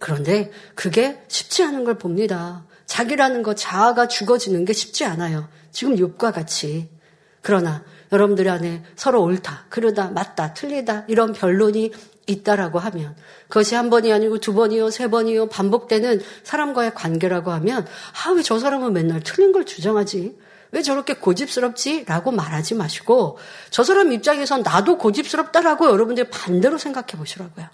[0.00, 2.66] 그런데 그게 쉽지 않은 걸 봅니다.
[2.86, 5.48] 자기라는 것, 자아가 죽어지는 게 쉽지 않아요.
[5.70, 6.88] 지금 욥과 같이.
[7.42, 11.92] 그러나 여러분들 안에 서로 옳다, 그러다, 맞다, 틀리다 이런 변론이
[12.26, 13.16] 있다라고 하면
[13.48, 17.86] 그것이 한 번이 아니고 두 번이요, 세 번이요 반복되는 사람과의 관계라고 하면
[18.24, 20.38] 아, 왜 저 사람은 맨날 틀린 걸 주장하지?
[20.70, 22.04] 왜 저렇게 고집스럽지?
[22.06, 23.38] 라고 말하지 마시고
[23.70, 27.66] 저 사람 입장에선 나도 고집스럽다라고 여러분들 반대로 생각해 보시라고요.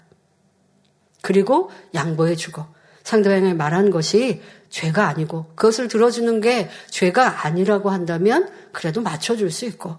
[1.21, 2.65] 그리고 양보해 주고
[3.03, 9.97] 상대방이 말한 것이 죄가 아니고 그것을 들어주는 게 죄가 아니라고 한다면 그래도 맞춰줄 수 있고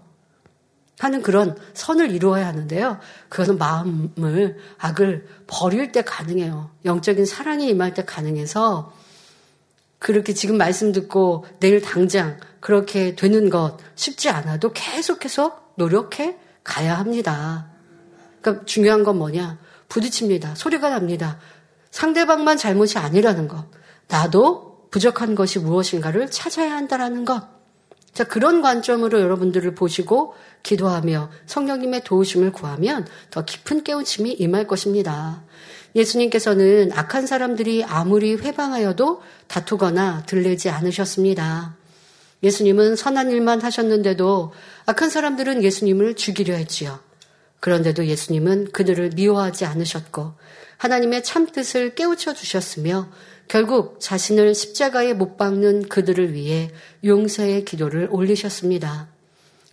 [0.99, 2.99] 하는 그런 선을 이루어야 하는데요.
[3.29, 6.71] 그것은 마음을, 악을 버릴 때 가능해요.
[6.85, 8.93] 영적인 사랑이 임할 때 가능해서
[9.99, 17.67] 그렇게 지금 말씀 듣고 내일 당장 그렇게 되는 것 쉽지 않아도 계속해서 노력해 가야 합니다.
[18.41, 19.59] 그러니까 중요한 건 뭐냐?
[19.89, 20.55] 부딪힙니다.
[20.55, 21.39] 소리가 납니다.
[21.91, 23.65] 상대방만 잘못이 아니라는 것.
[24.07, 27.47] 나도 부족한 것이 무엇인가를 찾아야 한다라는 것.
[28.13, 30.33] 자, 그런 관점으로 여러분들을 보시고
[30.67, 35.43] 기도하며 성령님의 도우심을 구하면 더 깊은 깨우침이 임할 것입니다.
[35.95, 41.77] 예수님께서는 악한 사람들이 아무리 회방하여도 다투거나 들리지 않으셨습니다.
[42.43, 44.51] 예수님은 선한 일만 하셨는데도
[44.85, 46.99] 악한 사람들은 예수님을 죽이려 했지요.
[47.61, 50.33] 그런데도 예수님은 그들을 미워하지 않으셨고
[50.77, 53.07] 하나님의 참뜻을 깨우쳐 주셨으며
[53.47, 56.69] 결국 자신을 십자가에 못 박는 그들을 위해
[57.05, 59.16] 용서의 기도를 올리셨습니다.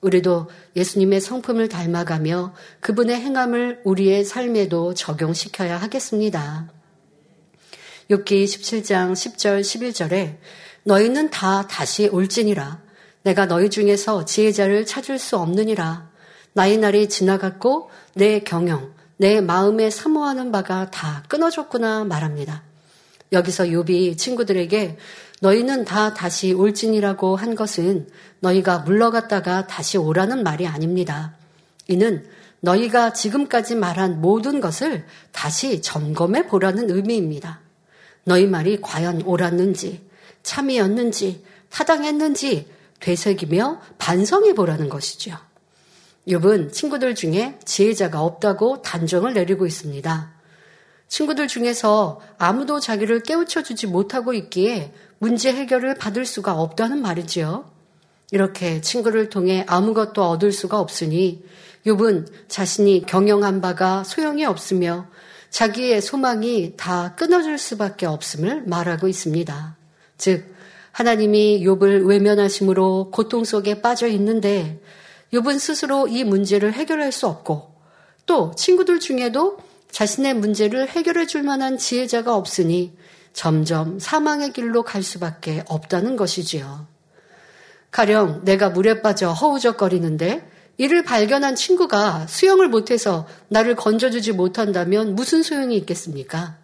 [0.05, 6.71] 우리도 예수님의 성품을 닮아가며 그분의 행함을 우리의 삶에도 적용시켜야 하겠습니다.
[8.11, 10.37] 6기 17장 10절 11절에
[10.83, 12.83] 너희는 다 다시 올지니라
[13.23, 16.11] 내가 너희 중에서 지혜자를 찾을 수 없느니라
[16.53, 22.63] 나의 날이 지나갔고 내 경영 내 마음에 사모하는 바가 다 끊어졌구나 말합니다.
[23.35, 24.97] 여기서 욥이 친구들에게
[25.41, 28.09] 너희는 다 다시 올진이라고 한 것은
[28.41, 31.37] 너희가 물러갔다가 다시 오라는 말이 아닙니다.
[31.87, 32.27] 이는
[32.61, 37.61] 너희가 지금까지 말한 모든 것을 다시 점검해 보라는 의미입니다.
[38.25, 40.01] 너희 말이 과연 옳았는지,
[40.43, 42.69] 참이었는지, 타당했는지
[43.01, 45.37] 되새기며 반성해 보라는 것이죠.
[46.27, 50.34] 욥은 친구들 중에 지혜자가 없다고 단정을 내리고 있습니다.
[51.09, 57.71] 친구들 중에서 아무도 자기를 깨우쳐 주지 못하고 있기에 문제 해결을 받을 수가 없다는 말이지요.
[58.31, 61.45] 이렇게 친구를 통해 아무것도 얻을 수가 없으니
[61.87, 65.07] 욥은 자신이 경영한 바가 소용이 없으며
[65.51, 69.77] 자기의 소망이 다 끊어질 수밖에 없음을 말하고 있습니다.
[70.19, 70.53] 즉
[70.91, 74.81] 하나님이 욥을 외면하심으로 고통 속에 빠져 있는데
[75.33, 77.73] 욥은 스스로 이 문제를 해결할 수 없고
[78.27, 79.59] 또 친구들 중에도
[79.95, 82.97] 자신의 문제를 해결해 줄 만한 지혜자가 없으니
[83.33, 86.89] 점점 사망의 길로 갈 수밖에 없다는 것이지요.
[87.93, 95.77] 가령 내가 물에 빠져 허우적거리는데 이를 발견한 친구가 수영을 못해서 나를 건져주지 못한다면 무슨 소용이
[95.77, 96.57] 있겠습니까?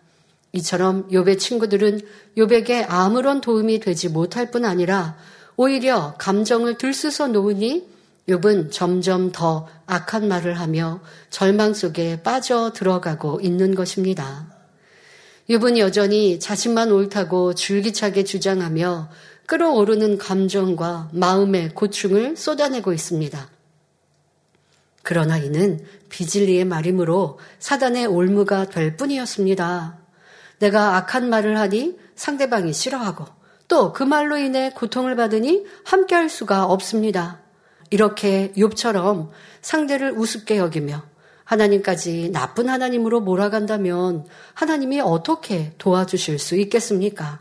[0.53, 2.01] 이처럼 욥의 친구들은
[2.37, 5.17] 욥에게 아무런 도움이 되지 못할 뿐 아니라
[5.55, 7.90] 오히려 감정을 들쑤서 놓으니
[8.31, 14.47] 욥은 점점 더 악한 말을 하며 절망 속에 빠져 들어가고 있는 것입니다.
[15.49, 19.11] 욥은 여전히 자신만 옳다고 줄기차게 주장하며
[19.47, 23.51] 끌어오르는 감정과 마음의 고충을 쏟아내고 있습니다.
[25.03, 29.99] 그러나 이는 비질리의 말이므로 사단의 올무가 될 뿐이었습니다.
[30.61, 33.27] 내가 악한 말을 하니 상대방이 싫어하고
[33.67, 37.40] 또 그 말로 인해 고통을 받으니 함께 할 수가 없습니다.
[37.91, 39.29] 이렇게 욥처럼
[39.63, 41.03] 상대를 우습게 여기며
[41.45, 47.41] 하나님까지 나쁜 하나님으로 몰아간다면 하나님이 어떻게 도와주실 수 있겠습니까?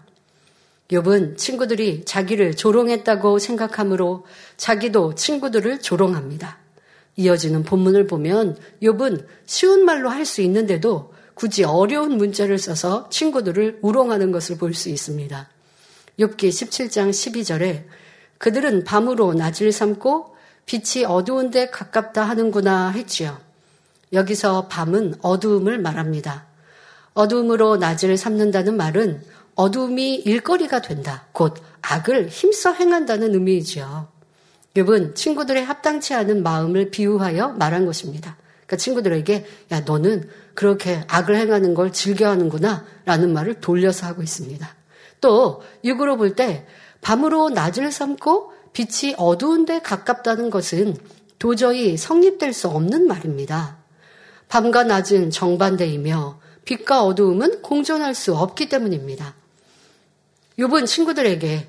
[0.90, 4.26] 욥은 친구들이 자기를 조롱했다고 생각하므로
[4.58, 6.58] 자기도 친구들을 조롱합니다.
[7.16, 14.32] 이어지는 본문을 보면 욥은 쉬운 말로 할 수 있는데도 굳이 어려운 문자를 써서 친구들을 우롱하는
[14.32, 15.48] 것을 볼 수 있습니다.
[16.20, 17.84] 욥기 17장 12절에
[18.40, 20.36] 그들은 밤으로 낮을 삼고
[20.70, 23.40] 빛이 어두운 데 가깝다 하는구나 했지요.
[24.14, 26.46] 여기서 밤은 어두움을 말합니다.
[27.16, 29.24] 어두움으로 낮을 삼는다는 말은
[29.56, 31.26] 어두움이 일거리가 된다.
[31.32, 34.10] 곧 악을 힘써 행한다는 의미이지요.
[34.76, 38.38] 욥은 친구들의 합당치 않은 마음을 비유하여 말한 것입니다.
[38.68, 44.70] 그러니까 친구들에게 야 너는 그렇게 악을 행하는 걸 즐겨하는구나 라는 말을 돌려서 하고 있습니다.
[45.20, 46.68] 또 육으로 볼 때
[47.02, 50.96] 밤으로 낮을 삼고 빛이 어두운데 가깝다는 것은
[51.38, 53.78] 도저히 성립될 수 없는 말입니다.
[54.48, 59.36] 밤과 낮은 정반대이며 빛과 어두움은 공존할 수 없기 때문입니다.
[60.58, 61.68] 욥은 친구들에게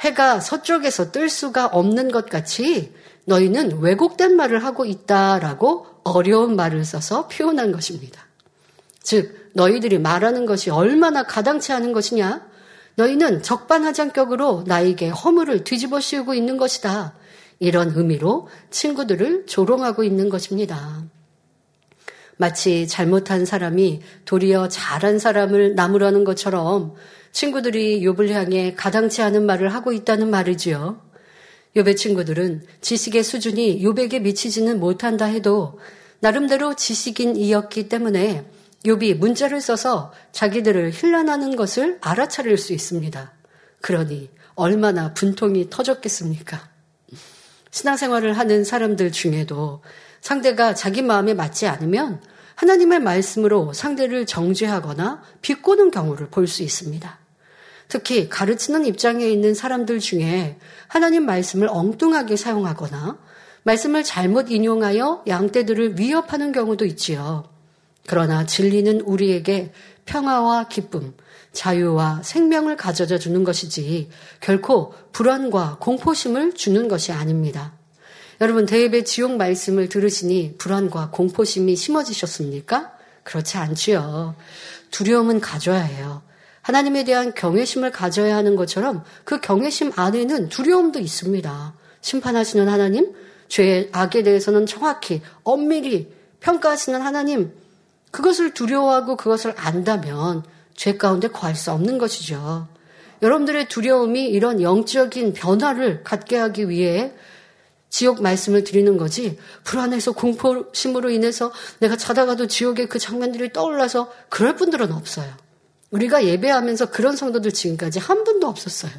[0.00, 2.94] 해가 서쪽에서 뜰 수가 없는 것 같이
[3.26, 8.26] 너희는 왜곡된 말을 하고 있다라고 어려운 말을 써서 표현한 것입니다.
[9.02, 12.49] 즉, 너희들이 말하는 것이 얼마나 가당치 않은 것이냐?
[12.96, 17.14] 너희는 적반하장격으로 나에게 허물을 뒤집어 씌우고 있는 것이다.
[17.58, 21.04] 이런 의미로 친구들을 조롱하고 있는 것입니다.
[22.36, 26.94] 마치 잘못한 사람이 도리어 잘한 사람을 나무라는 것처럼
[27.32, 31.02] 친구들이 욥을 향해 가당치 않은 말을 하고 있다는 말이지요.
[31.76, 35.78] 욥의 친구들은 지식의 수준이 욥에게 미치지는 못한다 해도
[36.20, 38.44] 나름대로 지식인 이었기 때문에
[38.84, 43.32] 욥이 문자를 써서 자기들을 힐난하는 것을 알아차릴 수 있습니다.
[43.80, 46.68] 그러니 얼마나 분통이 터졌겠습니까?
[47.70, 49.82] 신앙생활을 하는 사람들 중에도
[50.20, 52.22] 상대가 자기 마음에 맞지 않으면
[52.56, 57.18] 하나님의 말씀으로 상대를 정죄하거나 비꼬는 경우를 볼 수 있습니다.
[57.88, 63.18] 특히 가르치는 입장에 있는 사람들 중에 하나님 말씀을 엉뚱하게 사용하거나
[63.64, 67.44] 말씀을 잘못 인용하여 양떼들을 위협하는 경우도 있지요.
[68.06, 69.72] 그러나 진리는 우리에게
[70.04, 71.14] 평화와 기쁨,
[71.52, 74.08] 자유와 생명을 가져다 주는 것이지
[74.40, 77.74] 결코 불안과 공포심을 주는 것이 아닙니다.
[78.40, 82.92] 여러분 대입의 지옥 말씀을 들으시니 불안과 공포심이 심어지셨습니까?
[83.22, 84.34] 그렇지 않지요.
[84.90, 86.22] 두려움은 가져야 해요.
[86.62, 91.74] 하나님에 대한 경외심을 가져야 하는 것처럼 그 경외심 안에는 두려움도 있습니다.
[92.00, 93.12] 심판하시는 하나님,
[93.48, 97.52] 죄의 악에 대해서는 정확히 엄밀히 평가하시는 하나님,
[98.10, 100.44] 그것을 두려워하고 그것을 안다면
[100.74, 102.68] 죄 가운데 거할 수 없는 것이죠.
[103.22, 107.12] 여러분들의 두려움이 이런 영적인 변화를 갖게 하기 위해
[107.90, 114.92] 지옥 말씀을 드리는 거지 불안해서 공포심으로 인해서 내가 자다가도 지옥의 그 장면들이 떠올라서 그럴 분들은
[114.92, 115.28] 없어요.
[115.90, 118.92] 우리가 예배하면서 그런 성도들 지금까지 한 분도 없었어요.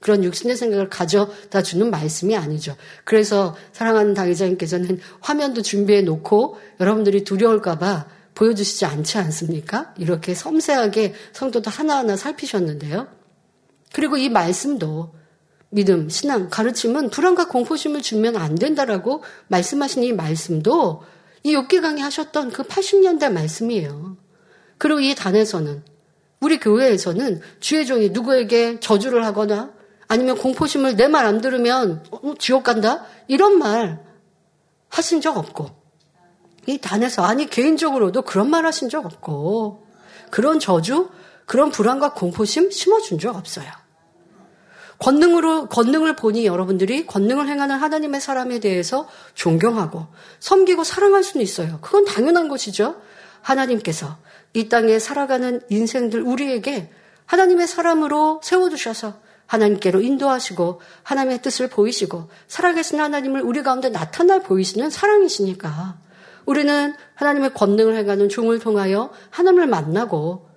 [0.00, 2.76] 그런 육신의 생각을 가져다 주는 말씀이 아니죠.
[3.04, 9.94] 그래서 사랑하는 당회장님께서는 화면도 준비해 놓고 여러분들이 두려울까봐 보여주시지 않지 않습니까?
[9.98, 13.08] 이렇게 섬세하게 성도도 하나하나 살피셨는데요.
[13.92, 15.14] 그리고 이 말씀도
[15.70, 21.02] 믿음, 신앙, 가르침은 불안과 공포심을 주면 안 된다라고 말씀하신 이 말씀도
[21.42, 24.16] 이 욕기 강의 하셨던 그 80년대 말씀이에요.
[24.78, 25.82] 그리고 이 단에서는
[26.40, 29.72] 우리 교회에서는 주의 종이 누구에게 저주를 하거나
[30.08, 34.04] 아니면 공포심을 내 말 안 들으면 어, 지옥 간다 이런 말
[34.88, 35.70] 하신 적 없고
[36.66, 39.86] 이 단에서 아니 개인적으로도 그런 말 하신 적 없고
[40.30, 41.10] 그런 저주
[41.44, 43.66] 그런 불안과 공포심 심어준 적 없어요.
[44.98, 50.06] 권능으로 권능을 보니 여러분들이 권능을 행하는 하나님의 사람에 대해서 존경하고
[50.40, 51.78] 섬기고 사랑할 수는 있어요.
[51.82, 52.96] 그건 당연한 것이죠.
[53.42, 54.16] 하나님께서
[54.54, 56.90] 이 땅에 살아가는 인생들 우리에게
[57.26, 65.98] 하나님의 사람으로 세워두셔서 하나님께로 인도하시고 하나님의 뜻을 보이시고 살아계신 하나님을 우리 가운데 나타나 보이시는 사랑이시니까
[66.46, 70.48] 우리는 하나님의 권능을 행하는 종을 통하여 하나님을 만나고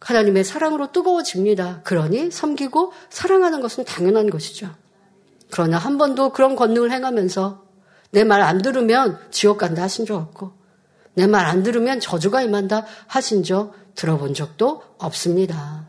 [0.00, 1.82] 하나님의 사랑으로 뜨거워집니다.
[1.82, 4.70] 그러니 섬기고 사랑하는 것은 당연한 것이죠.
[5.50, 7.66] 그러나 한 번도 그런 권능을 행하면서
[8.10, 10.52] 내 말 안 들으면 지옥 간다 하신 적 없고
[11.14, 15.86] 내 말 안 들으면 저주가 임한다 하신 적 들어본 적도 없습니다.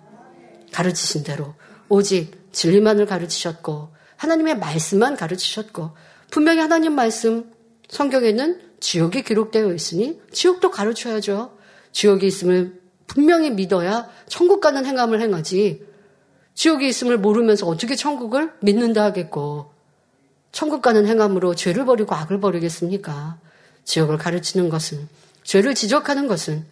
[0.71, 1.53] 가르치신 대로
[1.89, 5.91] 오직 진리만을 가르치셨고 하나님의 말씀만 가르치셨고
[6.31, 7.51] 분명히 하나님 말씀
[7.89, 11.57] 성경에는 지옥이 기록되어 있으니 지옥도 가르쳐야죠.
[11.91, 15.85] 지옥이 있음을 분명히 믿어야 천국 가는 행함을 행하지.
[16.53, 19.71] 지옥이 있음을 모르면서 어떻게 천국을 믿는다 하겠고
[20.51, 23.39] 천국 가는 행함으로 죄를 버리고 악을 버리겠습니까?
[23.85, 25.07] 지옥을 가르치는 것은
[25.43, 26.65] 죄를 지적하는 것은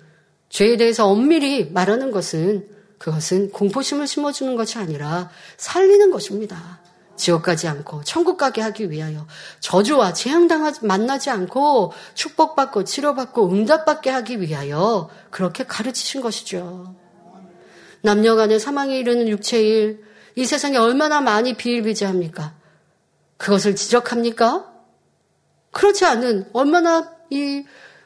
[0.50, 2.68] 죄에 대해서 엄밀히 말하는 것은
[2.98, 6.80] 그것은 공포심을 심어주는 것이 아니라 살리는 것입니다.
[7.16, 9.26] 지옥 가지 않고 천국 가게 하기 위하여
[9.60, 16.96] 저주와 재앙 당하지 만나지 않고 축복받고 치료받고 응답받게 하기 위하여 그렇게 가르치신 것이죠.
[18.02, 20.04] 남녀 간의 사망에 이르는 육체의 일,
[20.36, 22.54] 이 세상에 얼마나 많이 비일비재합니까?
[23.38, 24.72] 그것을 지적합니까?
[25.72, 27.66] 그렇지 않은 얼마나 이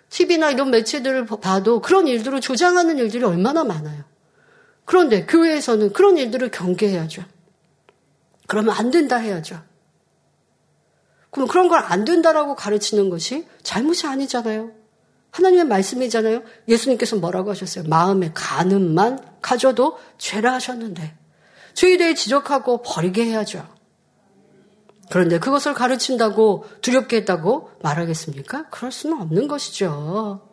[0.09, 4.10] TV나 이런 매체들을 봐도 그런 일들을 조장하는 일들이 얼마나 많아요.
[4.91, 7.23] 그런데 교회에서는 그런 일들을 경계해야죠.
[8.45, 9.61] 그러면 안 된다 해야죠.
[11.29, 14.73] 그럼 그런 걸 안 된다라고 가르치는 것이 잘못이 아니잖아요.
[15.31, 16.43] 하나님의 말씀이잖아요.
[16.67, 17.85] 예수님께서 뭐라고 하셨어요?
[17.87, 21.15] 마음의 가늠만 가져도 죄라 하셨는데
[21.73, 23.65] 죄에 대해 지적하고 버리게 해야죠.
[25.09, 28.67] 그런데 그것을 가르친다고 두렵게 했다고 말하겠습니까?
[28.71, 30.50] 그럴 수는 없는 것이죠.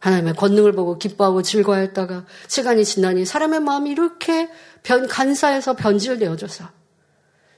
[0.00, 4.48] 하나님의 권능을 보고 기뻐하고 즐거워했다가 시간이 지나니 사람의 마음이 이렇게
[4.82, 6.68] 변, 간사해서 변질되어져서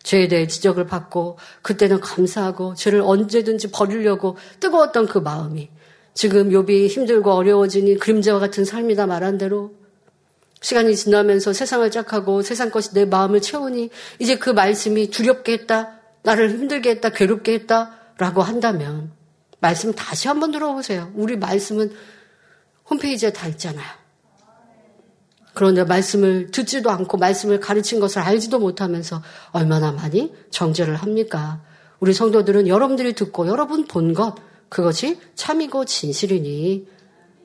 [0.03, 5.70] 죄에 대해 지적을 받고 그때는 감사하고 죄를 언제든지 버리려고 뜨거웠던 그 마음이
[6.14, 9.72] 지금 욥이 힘들고 어려워지니 그림자와 같은 삶이다 말한 대로
[10.61, 16.51] 시간이 지나면서 세상을 짝하고 세상 것이 내 마음을 채우니 이제 그 말씀이 두렵게 했다, 나를
[16.51, 19.12] 힘들게 했다, 괴롭게 했다라고 한다면
[19.59, 21.11] 말씀 다시 한번 들어보세요.
[21.14, 21.93] 우리 말씀은
[22.89, 23.87] 홈페이지에 다 있잖아요.
[25.55, 31.62] 그런데 말씀을 듣지도 않고 말씀을 가르친 것을 알지도 못하면서 얼마나 많이 정죄를 합니까?
[32.01, 34.35] 우리 성도들은 여러분들이 듣고 여러분 본 것,
[34.68, 36.87] 그것이 참이고 진실이니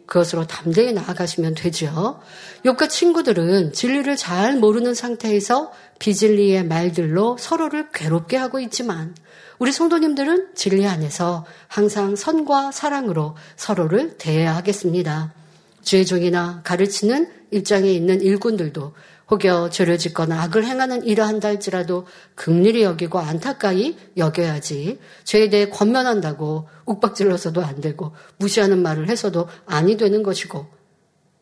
[0.06, 2.22] 그것으로 담대히 나아가시면 되죠.
[2.66, 9.16] 욕과 친구들은 진리를 잘 모르는 상태에서 비진리의 말들로 서로를 괴롭게 하고 있지만
[9.60, 15.34] 우리 성도님들은 진리 안에서 항상 선과 사랑으로 서로를 대해야 하겠습니다.
[15.82, 18.94] 죄종이나 가르치는 입장에 있는 일꾼들도
[19.30, 26.70] 혹여 죄를 짓거나 악을 행하는 일을 한다 할지라도 극률히 여기고 안타까이 여겨야지 죄에 대해 권면한다고
[26.86, 30.77] 욱박질러서도 안 되고 무시하는 말을 해서도 아니 되는 것이고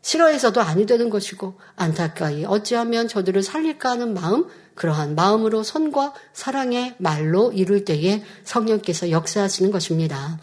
[0.05, 4.45] 싫어해서도 아니 되는 것이고 안타까이 어찌하면 저들을 살릴까 하는 마음
[4.75, 10.39] 그러한 마음으로 선과 사랑의 말로 이룰 때에 성령께서 역사하시는 것입니다.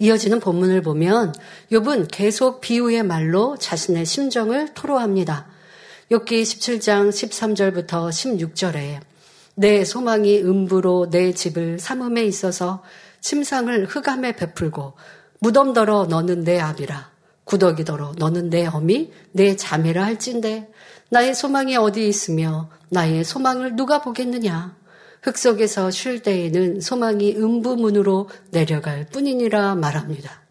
[0.00, 1.32] 이어지는 본문을 보면
[1.70, 5.46] 욥은 계속 비유의 말로 자신의 심정을 토로합니다.
[6.10, 9.00] 욥기 17장 13절부터 16절에
[9.54, 12.82] 내 소망이 음부로 내 집을 삼음에 있어서
[13.20, 14.94] 침상을 흑암에 베풀고
[15.38, 17.10] 무덤더러 너는 내 아비라
[17.50, 20.68] 구더기더러 너는 내 어미 내 자매라 할진대
[21.08, 24.76] 나의 소망이 어디 있으며 나의 소망을 누가 보겠느냐
[25.22, 30.42] 흙 속에서 쉴 때에는 소망이 음부문으로 내려갈 뿐이니라 말합니다.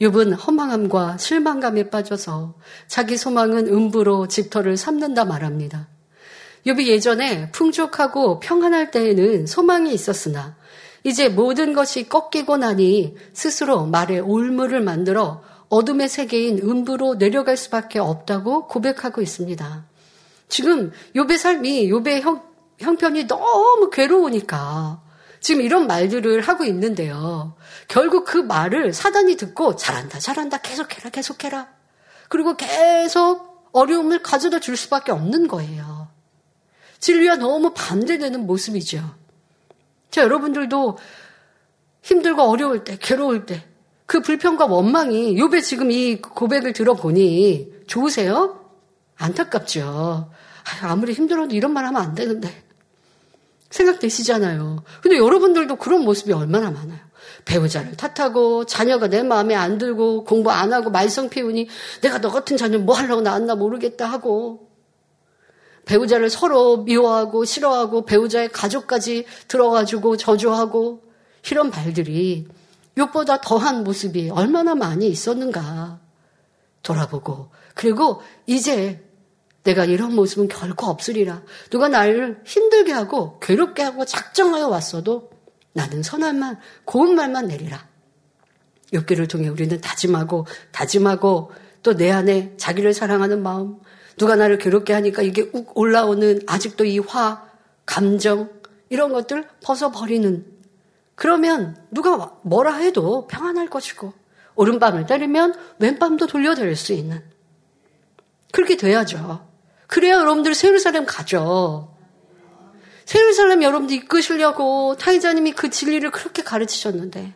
[0.00, 2.54] 욥은 허망함과 실망감에 빠져서
[2.88, 5.88] 자기 소망은 음부로 집터를 삼는다 말합니다.
[6.66, 10.56] 욥이 예전에 풍족하고 평안할 때에는 소망이 있었으나
[11.04, 18.66] 이제 모든 것이 꺾이고 나니 스스로 말에 올무를 만들어 어둠의 세계인 음부로 내려갈 수밖에 없다고
[18.66, 19.84] 고백하고 있습니다.
[20.48, 22.42] 지금 욥의 삶이 욥의 형,
[22.78, 25.00] 형편이 너무 괴로우니까
[25.40, 27.56] 지금 이런 말들을 하고 있는데요.
[27.88, 31.68] 결국 그 말을 사단이 듣고 잘한다, 잘한다, 계속해라, 계속해라.
[32.28, 36.08] 그리고 계속 어려움을 가져다 줄 수밖에 없는 거예요.
[36.98, 39.14] 진리와 너무 반대되는 모습이죠.
[40.10, 40.98] 자, 여러분들도
[42.02, 43.69] 힘들고 어려울 때, 괴로울 때,
[44.10, 48.58] 그 불평과 원망이 요배 지금 이 고백을 들어보니 좋으세요?
[49.16, 50.32] 안타깝죠.
[50.82, 52.52] 아무리 힘들어도 이런 말 하면 안 되는데.
[53.70, 54.82] 생각되시잖아요.
[55.00, 56.98] 근데 여러분들도 그런 모습이 얼마나 많아요.
[57.44, 61.68] 배우자를 탓하고 자녀가 내 마음에 안 들고 공부 안 하고 말썽 피우니
[62.02, 64.72] 내가 너 같은 자녀 뭐 하려고 낳았나 모르겠다 하고
[65.84, 71.04] 배우자를 서로 미워하고 싫어하고 배우자의 가족까지 들어가지고 저주하고
[71.48, 72.48] 이런 말들이
[73.00, 76.00] 욕보다 더한 모습이 얼마나 많이 있었는가
[76.82, 79.04] 돌아보고 그리고 이제
[79.62, 81.42] 내가 이런 모습은 결코 없으리라.
[81.70, 85.30] 누가 나를 힘들게 하고 괴롭게 하고 작정하여 왔어도
[85.72, 87.88] 나는 선한 말, 고운 말만 내리라.
[88.92, 93.78] 욥기를 통해 우리는 다짐하고 다짐하고 또 내 안에 자기를 사랑하는 마음,
[94.18, 97.46] 누가 나를 괴롭게 하니까 이게 욱 올라오는 아직도 이 화,
[97.86, 98.50] 감정
[98.90, 100.49] 이런 것들 벗어버리는
[101.20, 104.14] 그러면 누가 뭐라 해도 평안할 것이고
[104.54, 107.22] 오른밤을 때리면 왼밤도 돌려드릴 수 있는
[108.52, 109.46] 그렇게 돼야죠.
[109.86, 111.94] 그래야 여러분들 세루살렘 가죠.
[113.04, 117.34] 세루살렘 여러분들 이끄시려고 타이자님이 그 진리를 그렇게 가르치셨는데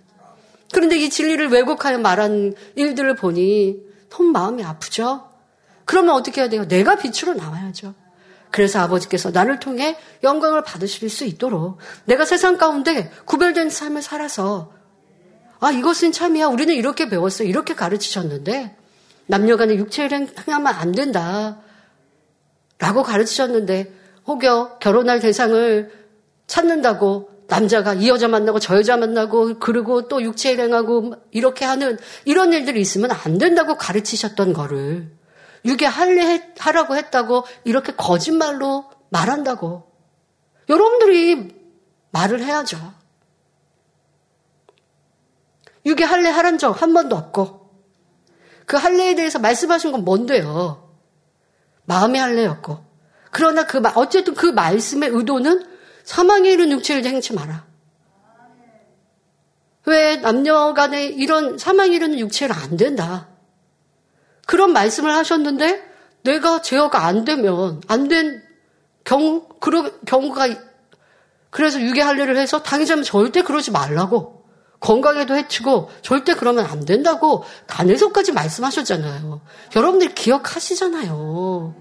[0.72, 5.28] 그런데 이 진리를 왜곡하여 말한 일들을 보니 너무 마음이 아프죠.
[5.84, 6.66] 그러면 어떻게 해야 돼요?
[6.66, 7.92] 내가 빛으로 나와야죠.
[8.54, 14.72] 그래서 아버지께서 나를 통해 영광을 받으실 수 있도록 내가 세상 가운데 구별된 삶을 살아서
[15.58, 16.46] 아 이것은 참이야.
[16.46, 18.76] 우리는 이렇게 배웠어 이렇게 가르치셨는데
[19.26, 21.62] 남녀간의 육체를 행하면 안 된다.
[22.78, 23.92] 라고 가르치셨는데
[24.28, 25.90] 혹여 결혼할 대상을
[26.46, 32.52] 찾는다고 남자가 이 여자 만나고 저 여자 만나고 그리고 또 육체 일행하고 이렇게 하는 이런
[32.52, 35.10] 일들이 있으면 안 된다고 가르치셨던 거를
[35.64, 39.90] 유괴 하라고 했다고 이렇게 거짓말로 말한다고
[40.68, 41.54] 여러분들이
[42.10, 42.78] 말을 해야죠.
[45.86, 47.70] 유괴 할래 하란 적 한 번도 없고
[48.66, 50.90] 그 할례에 대해서 말씀하신 건 뭔데요?
[51.84, 52.84] 마음의 할례였고
[53.30, 55.66] 그러나 그 어쨌든 그 말씀의 의도는
[56.04, 57.66] 사망에 이른 육체를 행치 마라.
[59.86, 63.28] 왜 남녀 간에 이런 사망에 이르는 육체를 안 된다.
[64.46, 65.82] 그런 말씀을 하셨는데
[66.22, 68.42] 내가 제어가 안 되면 안 된
[69.04, 70.48] 경우 그런 경우가
[71.50, 74.44] 그래서 유괴 할례를 해서 당의자면 절대 그러지 말라고
[74.80, 79.40] 건강에도 해치고 절대 그러면 안 된다고 간에서까지 말씀하셨잖아요.
[79.76, 81.74] 여러분들 기억하시잖아요.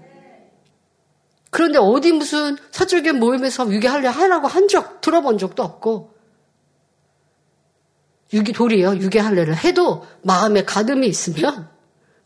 [1.50, 6.14] 그런데 어디 무슨 사적의 모임에서 유괴할래 하라고 한 적 들어본 적도 없고
[8.32, 11.68] 유기 도리요 유괴할래를 해도 마음에 가늠이 있으면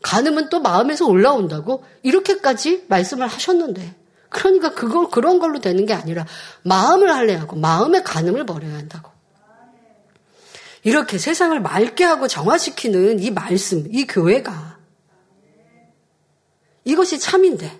[0.01, 3.95] 가늠은 또 마음에서 올라온다고 이렇게까지 말씀을 하셨는데
[4.29, 6.25] 그러니까 그건 그런 걸로 되는 게 아니라
[6.63, 9.11] 마음을 할래하고 마음의 가늠을 버려야 한다고
[10.83, 14.77] 이렇게 세상을 맑게 하고 정화시키는 이 말씀 이 교회가
[16.85, 17.79] 이것이 참인데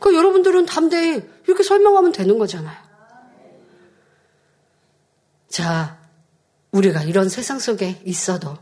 [0.00, 2.76] 그 여러분들은 담대히 이렇게 설명하면 되는 거잖아요.
[5.48, 5.98] 자,
[6.72, 8.56] 우리가 이런 세상 속에 있어도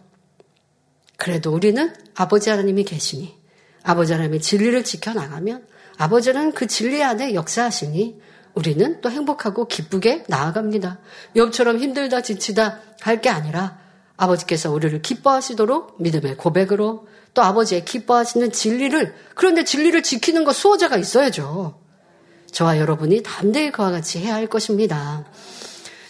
[1.18, 3.36] 그래도 우리는 아버지 하나님이 계시니
[3.82, 5.66] 아버지 하나님의 진리를 지켜나가면
[5.98, 8.20] 아버지 하나님 그 진리 안에 역사하시니
[8.54, 11.00] 우리는 또 행복하고 기쁘게 나아갑니다.
[11.36, 13.78] 욥처럼 힘들다 지치다 할 게 아니라
[14.16, 21.80] 아버지께서 우리를 기뻐하시도록 믿음의 고백으로 또 아버지의 기뻐하시는 진리를 그런데 진리를 지키는 것 수호자가 있어야죠.
[22.50, 25.24] 저와 여러분이 담대히 그와 같이 해야 할 것입니다.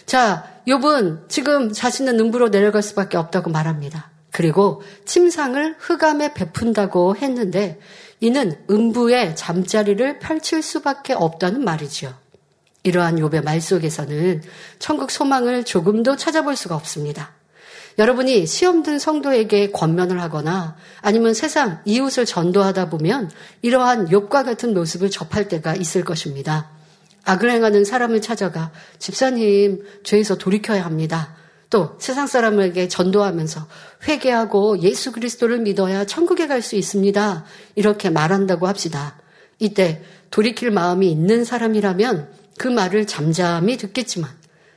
[0.05, 4.11] 자, 욥은 지금 자신은 능부로 내려갈 수밖에 없다고 말합니다.
[4.31, 7.79] 그리고 침상을 흑암에 베푼다고 했는데
[8.19, 12.13] 이는 음부의 잠자리를 펼칠 수밖에 없다는 말이지요.
[12.83, 14.41] 이러한 욥의 말 속에서는
[14.79, 17.33] 천국 소망을 조금도 찾아볼 수가 없습니다.
[17.97, 23.29] 여러분이 시험 든 성도에게 권면을 하거나 아니면 세상 이웃을 전도하다 보면
[23.61, 26.69] 이러한 욥과 같은 모습을 접할 때가 있을 것입니다.
[27.25, 31.35] 악을 행하는 사람을 찾아가 집사님 죄에서 돌이켜야 합니다.
[31.69, 33.67] 또 세상 사람에게 전도하면서
[34.07, 37.45] 회개하고 예수 그리스도를 믿어야 천국에 갈 수 있습니다.
[37.75, 39.19] 이렇게 말한다고 합시다.
[39.59, 40.01] 이때
[40.31, 44.29] 돌이킬 마음이 있는 사람이라면 그 말을 잠잠히 듣겠지만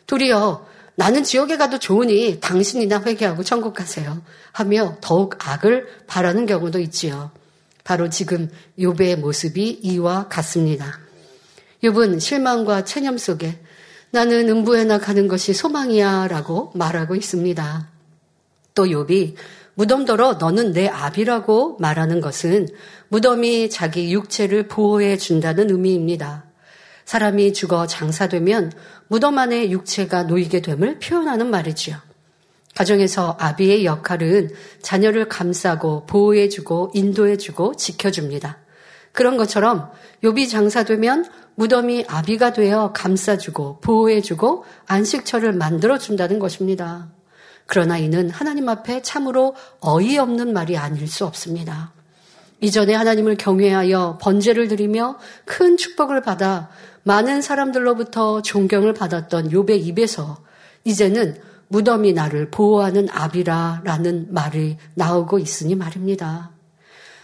[0.07, 4.23] 도리어 나는 지옥에 가도 좋으니 당신이나 회개하고 천국 가세요.
[4.53, 7.31] 하며 더욱 악을 바라는 경우도 있지요.
[7.85, 11.01] 바로 지금 욥의 모습이 이와 같습니다.
[11.83, 13.59] 욥은 실망과 체념 속에
[14.13, 17.89] 나는 음부에 나 가는 것이 소망이야 라고 말하고 있습니다.
[18.75, 19.35] 또 욥이
[19.73, 22.69] 무덤더러 너는 내 압이라고 말하는 것은
[23.09, 26.45] 무덤이 자기 육체를 보호해 준다는 의미입니다.
[27.07, 28.73] 사람이 죽어 장사되면
[29.09, 31.97] 무덤 안에 육체가 놓이게 됨을 표현하는 말이지요.
[32.75, 34.51] 가정에서 아비의 역할은
[34.83, 38.59] 자녀를 감싸고 보호해주고 인도해주고 지켜줍니다.
[39.13, 39.91] 그런 것처럼
[40.23, 47.09] 요비 장사되면 무덤이 아비가 되어 감싸주고 보호해주고 안식처를 만들어준다는 것입니다.
[47.67, 51.93] 그러나 이는 하나님 앞에 참으로 어이없는 말이 아닐 수 없습니다.
[52.61, 56.71] 이전에 하나님을 경외하여 번제를 드리며 큰 축복을 받아
[57.03, 60.39] 많은 사람들로부터 존경을 받았던 욥의 입에서
[60.85, 66.51] 이제는 무덤이 나를 보호하는 압이라라는 말이 나오고 있으니 말입니다.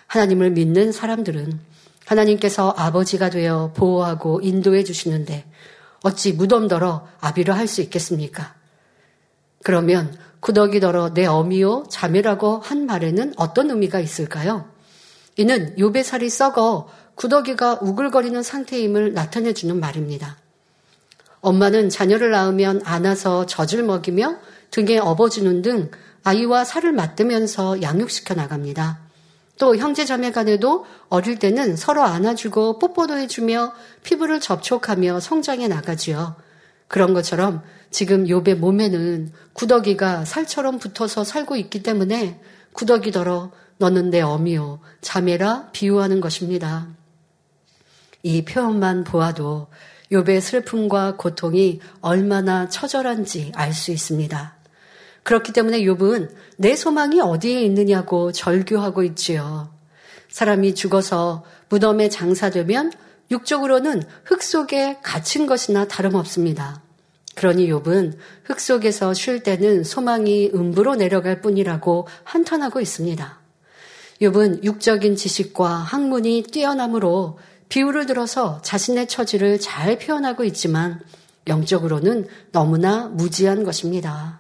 [0.07, 1.61] 하나님을 믿는 사람들은
[2.09, 5.45] 하나님께서 아버지가 되어 보호하고 인도해 주시는데
[6.03, 8.55] 어찌 무덤더러 아비로 할 수 있겠습니까?
[9.63, 14.69] 그러면 구더기더러 내 어미요 자매라고 한 말에는 어떤 의미가 있을까요?
[15.37, 20.37] 이는 욥의 살이 썩어 구더기가 우글거리는 상태임을 나타내 주는 말입니다.
[21.41, 24.37] 엄마는 자녀를 낳으면 안아서 젖을 먹이며
[24.71, 25.91] 등에 업어주는 등
[26.25, 29.08] 아이와 살을 맞대면서 양육시켜 나갑니다.
[29.59, 33.73] 또 형제 자매 간에도 어릴 때는 서로 안아주고 뽀뽀도 해주며
[34.05, 36.37] 피부를 접촉하며 성장해 나가지요.
[36.87, 42.41] 그런 것처럼 지금 욥의 몸에는 구더기가 살처럼 붙어서 살고 있기 때문에
[42.73, 46.89] 구더기더러 너는 내 어미요 자매라 비유하는 것입니다.
[48.23, 49.69] 이 표현만 보아도
[50.11, 54.58] 욥의 슬픔과 고통이 얼마나 처절한지 알 수 있습니다.
[55.29, 59.69] 그렇기 때문에 욥은 내 소망이 어디에 있느냐고 절규하고 있지요.
[60.31, 62.93] 사람이 죽어서 무덤에 장사되면
[63.31, 66.81] 육적으로는 흙 속에 갇힌 것이나 다름없습니다.
[67.35, 73.39] 그러니 욥은 흙 속에서 쉴 때는 소망이 음부로 내려갈 뿐이라고 한탄하고 있습니다.
[74.23, 81.01] 욥은 육적인 지식과 학문이 뛰어나므로 비유를 들어서 자신의 처지를 잘 표현하고 있지만
[81.47, 84.38] 영적으로는 너무나 무지한 것입니다.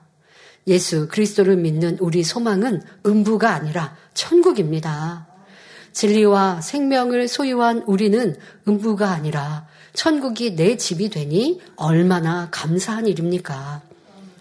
[0.69, 5.27] 예수 그리스도를 믿는 우리 소망은 음부가 아니라 천국입니다.
[5.93, 8.37] 진리와 생명을 소유한 우리는
[8.69, 13.83] 음부가 아니라 천국이 내 집이 되니 얼마나 감사한 일입니까?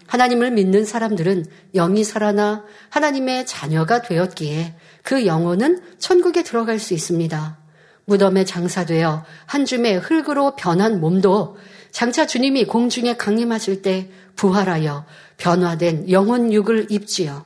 [0.06, 7.58] 하나님을 믿는 사람들은 영이 살아나 하나님의 자녀가 되었기에 그 영혼은 천국에 들어갈 수 있습니다.
[8.04, 11.58] 무덤에 장사되어 한 줌의 흙으로 변한 몸도
[11.90, 15.04] 장차 주님이 공중에 강림하실 때 부활하여
[15.36, 17.44] 변화된 영혼 육을 입지요.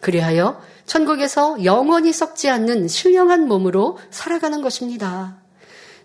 [0.00, 5.38] 그리하여 천국에서 영원히 썩지 않는 신령한 몸으로 살아가는 것입니다.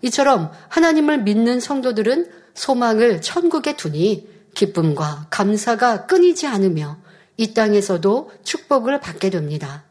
[0.02, 6.96] 이처럼 하나님을 믿는 성도들은 소망을 천국에 두니 기쁨과 감사가 끊이지 않으며
[7.36, 9.84] 이 땅에서도 축복을 받게 됩니다.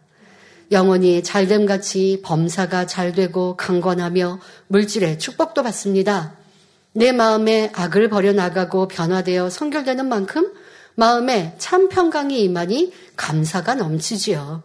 [0.72, 6.39] 영원히 잘됨 같이 범사가 잘 되고 강건하며 물질의 축복도 받습니다.
[6.94, 10.52] 내 마음에 악을 버려나가고 변화되어 성결되는 만큼
[10.96, 14.64] 마음에 참 평강이 임하니 감사가 넘치지요.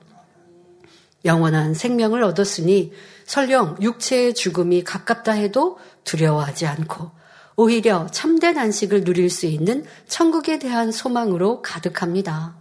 [1.24, 2.92] 영원한 생명을 얻었으니
[3.24, 7.10] 설령 육체의 죽음이 가깝다 해도 두려워하지 않고
[7.56, 12.56] 오히려 참된 안식을 누릴 수 있는 천국에 대한 소망으로 가득합니다.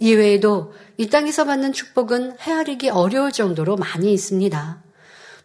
[0.00, 4.82] 이외에도 이 땅에서 받는 축복은 헤아리기 어려울 정도로 많이 있습니다.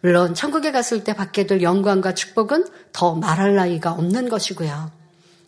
[0.04, 4.90] 물론 천국에 갔을 때 받게 될 영광과 축복은 더 말할 나위가 없는 것이고요.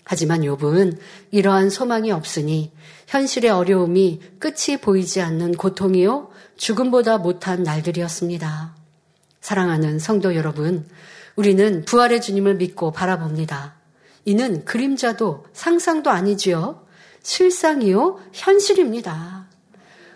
[0.03, 0.97] 하지만 욥은
[1.31, 2.73] 이러한 소망이 없으니
[3.07, 8.75] 현실의 어려움이 끝이 보이지 않는 고통이요 죽음보다 못한 날들이었습니다.
[9.43, 10.89] 사랑하는 성도 여러분,
[11.35, 13.75] 우리는 부활의 주님을 믿고 바라봅니다.
[14.25, 16.83] 이는 그림자도 상상도 아니지요.
[17.23, 19.49] 실상이요, 현실입니다.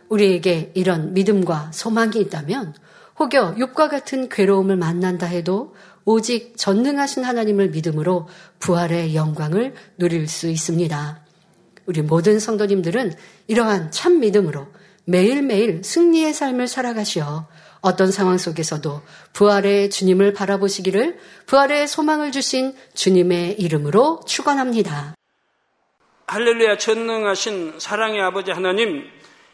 [0.09, 2.73] 우리에게 이런 믿음과 소망이 있다면
[3.21, 5.75] 혹여 육과 같은 괴로움을 만난다 해도
[6.07, 8.27] 오직 전능하신 하나님을 믿음으로
[8.61, 11.25] 부활의 영광을 누릴 수 있습니다.
[11.85, 13.13] 우리 모든 성도님들은
[13.47, 14.69] 이러한 참 믿음으로
[15.05, 17.47] 매일매일 승리의 삶을 살아가시어
[17.83, 19.03] 어떤 상황 속에서도
[19.35, 25.15] 부활의 주님을 바라보시기를 부활의 소망을 주신 주님의 이름으로 축원합니다.
[26.27, 29.03] 할렐루야 전능하신 사랑의 아버지 하나님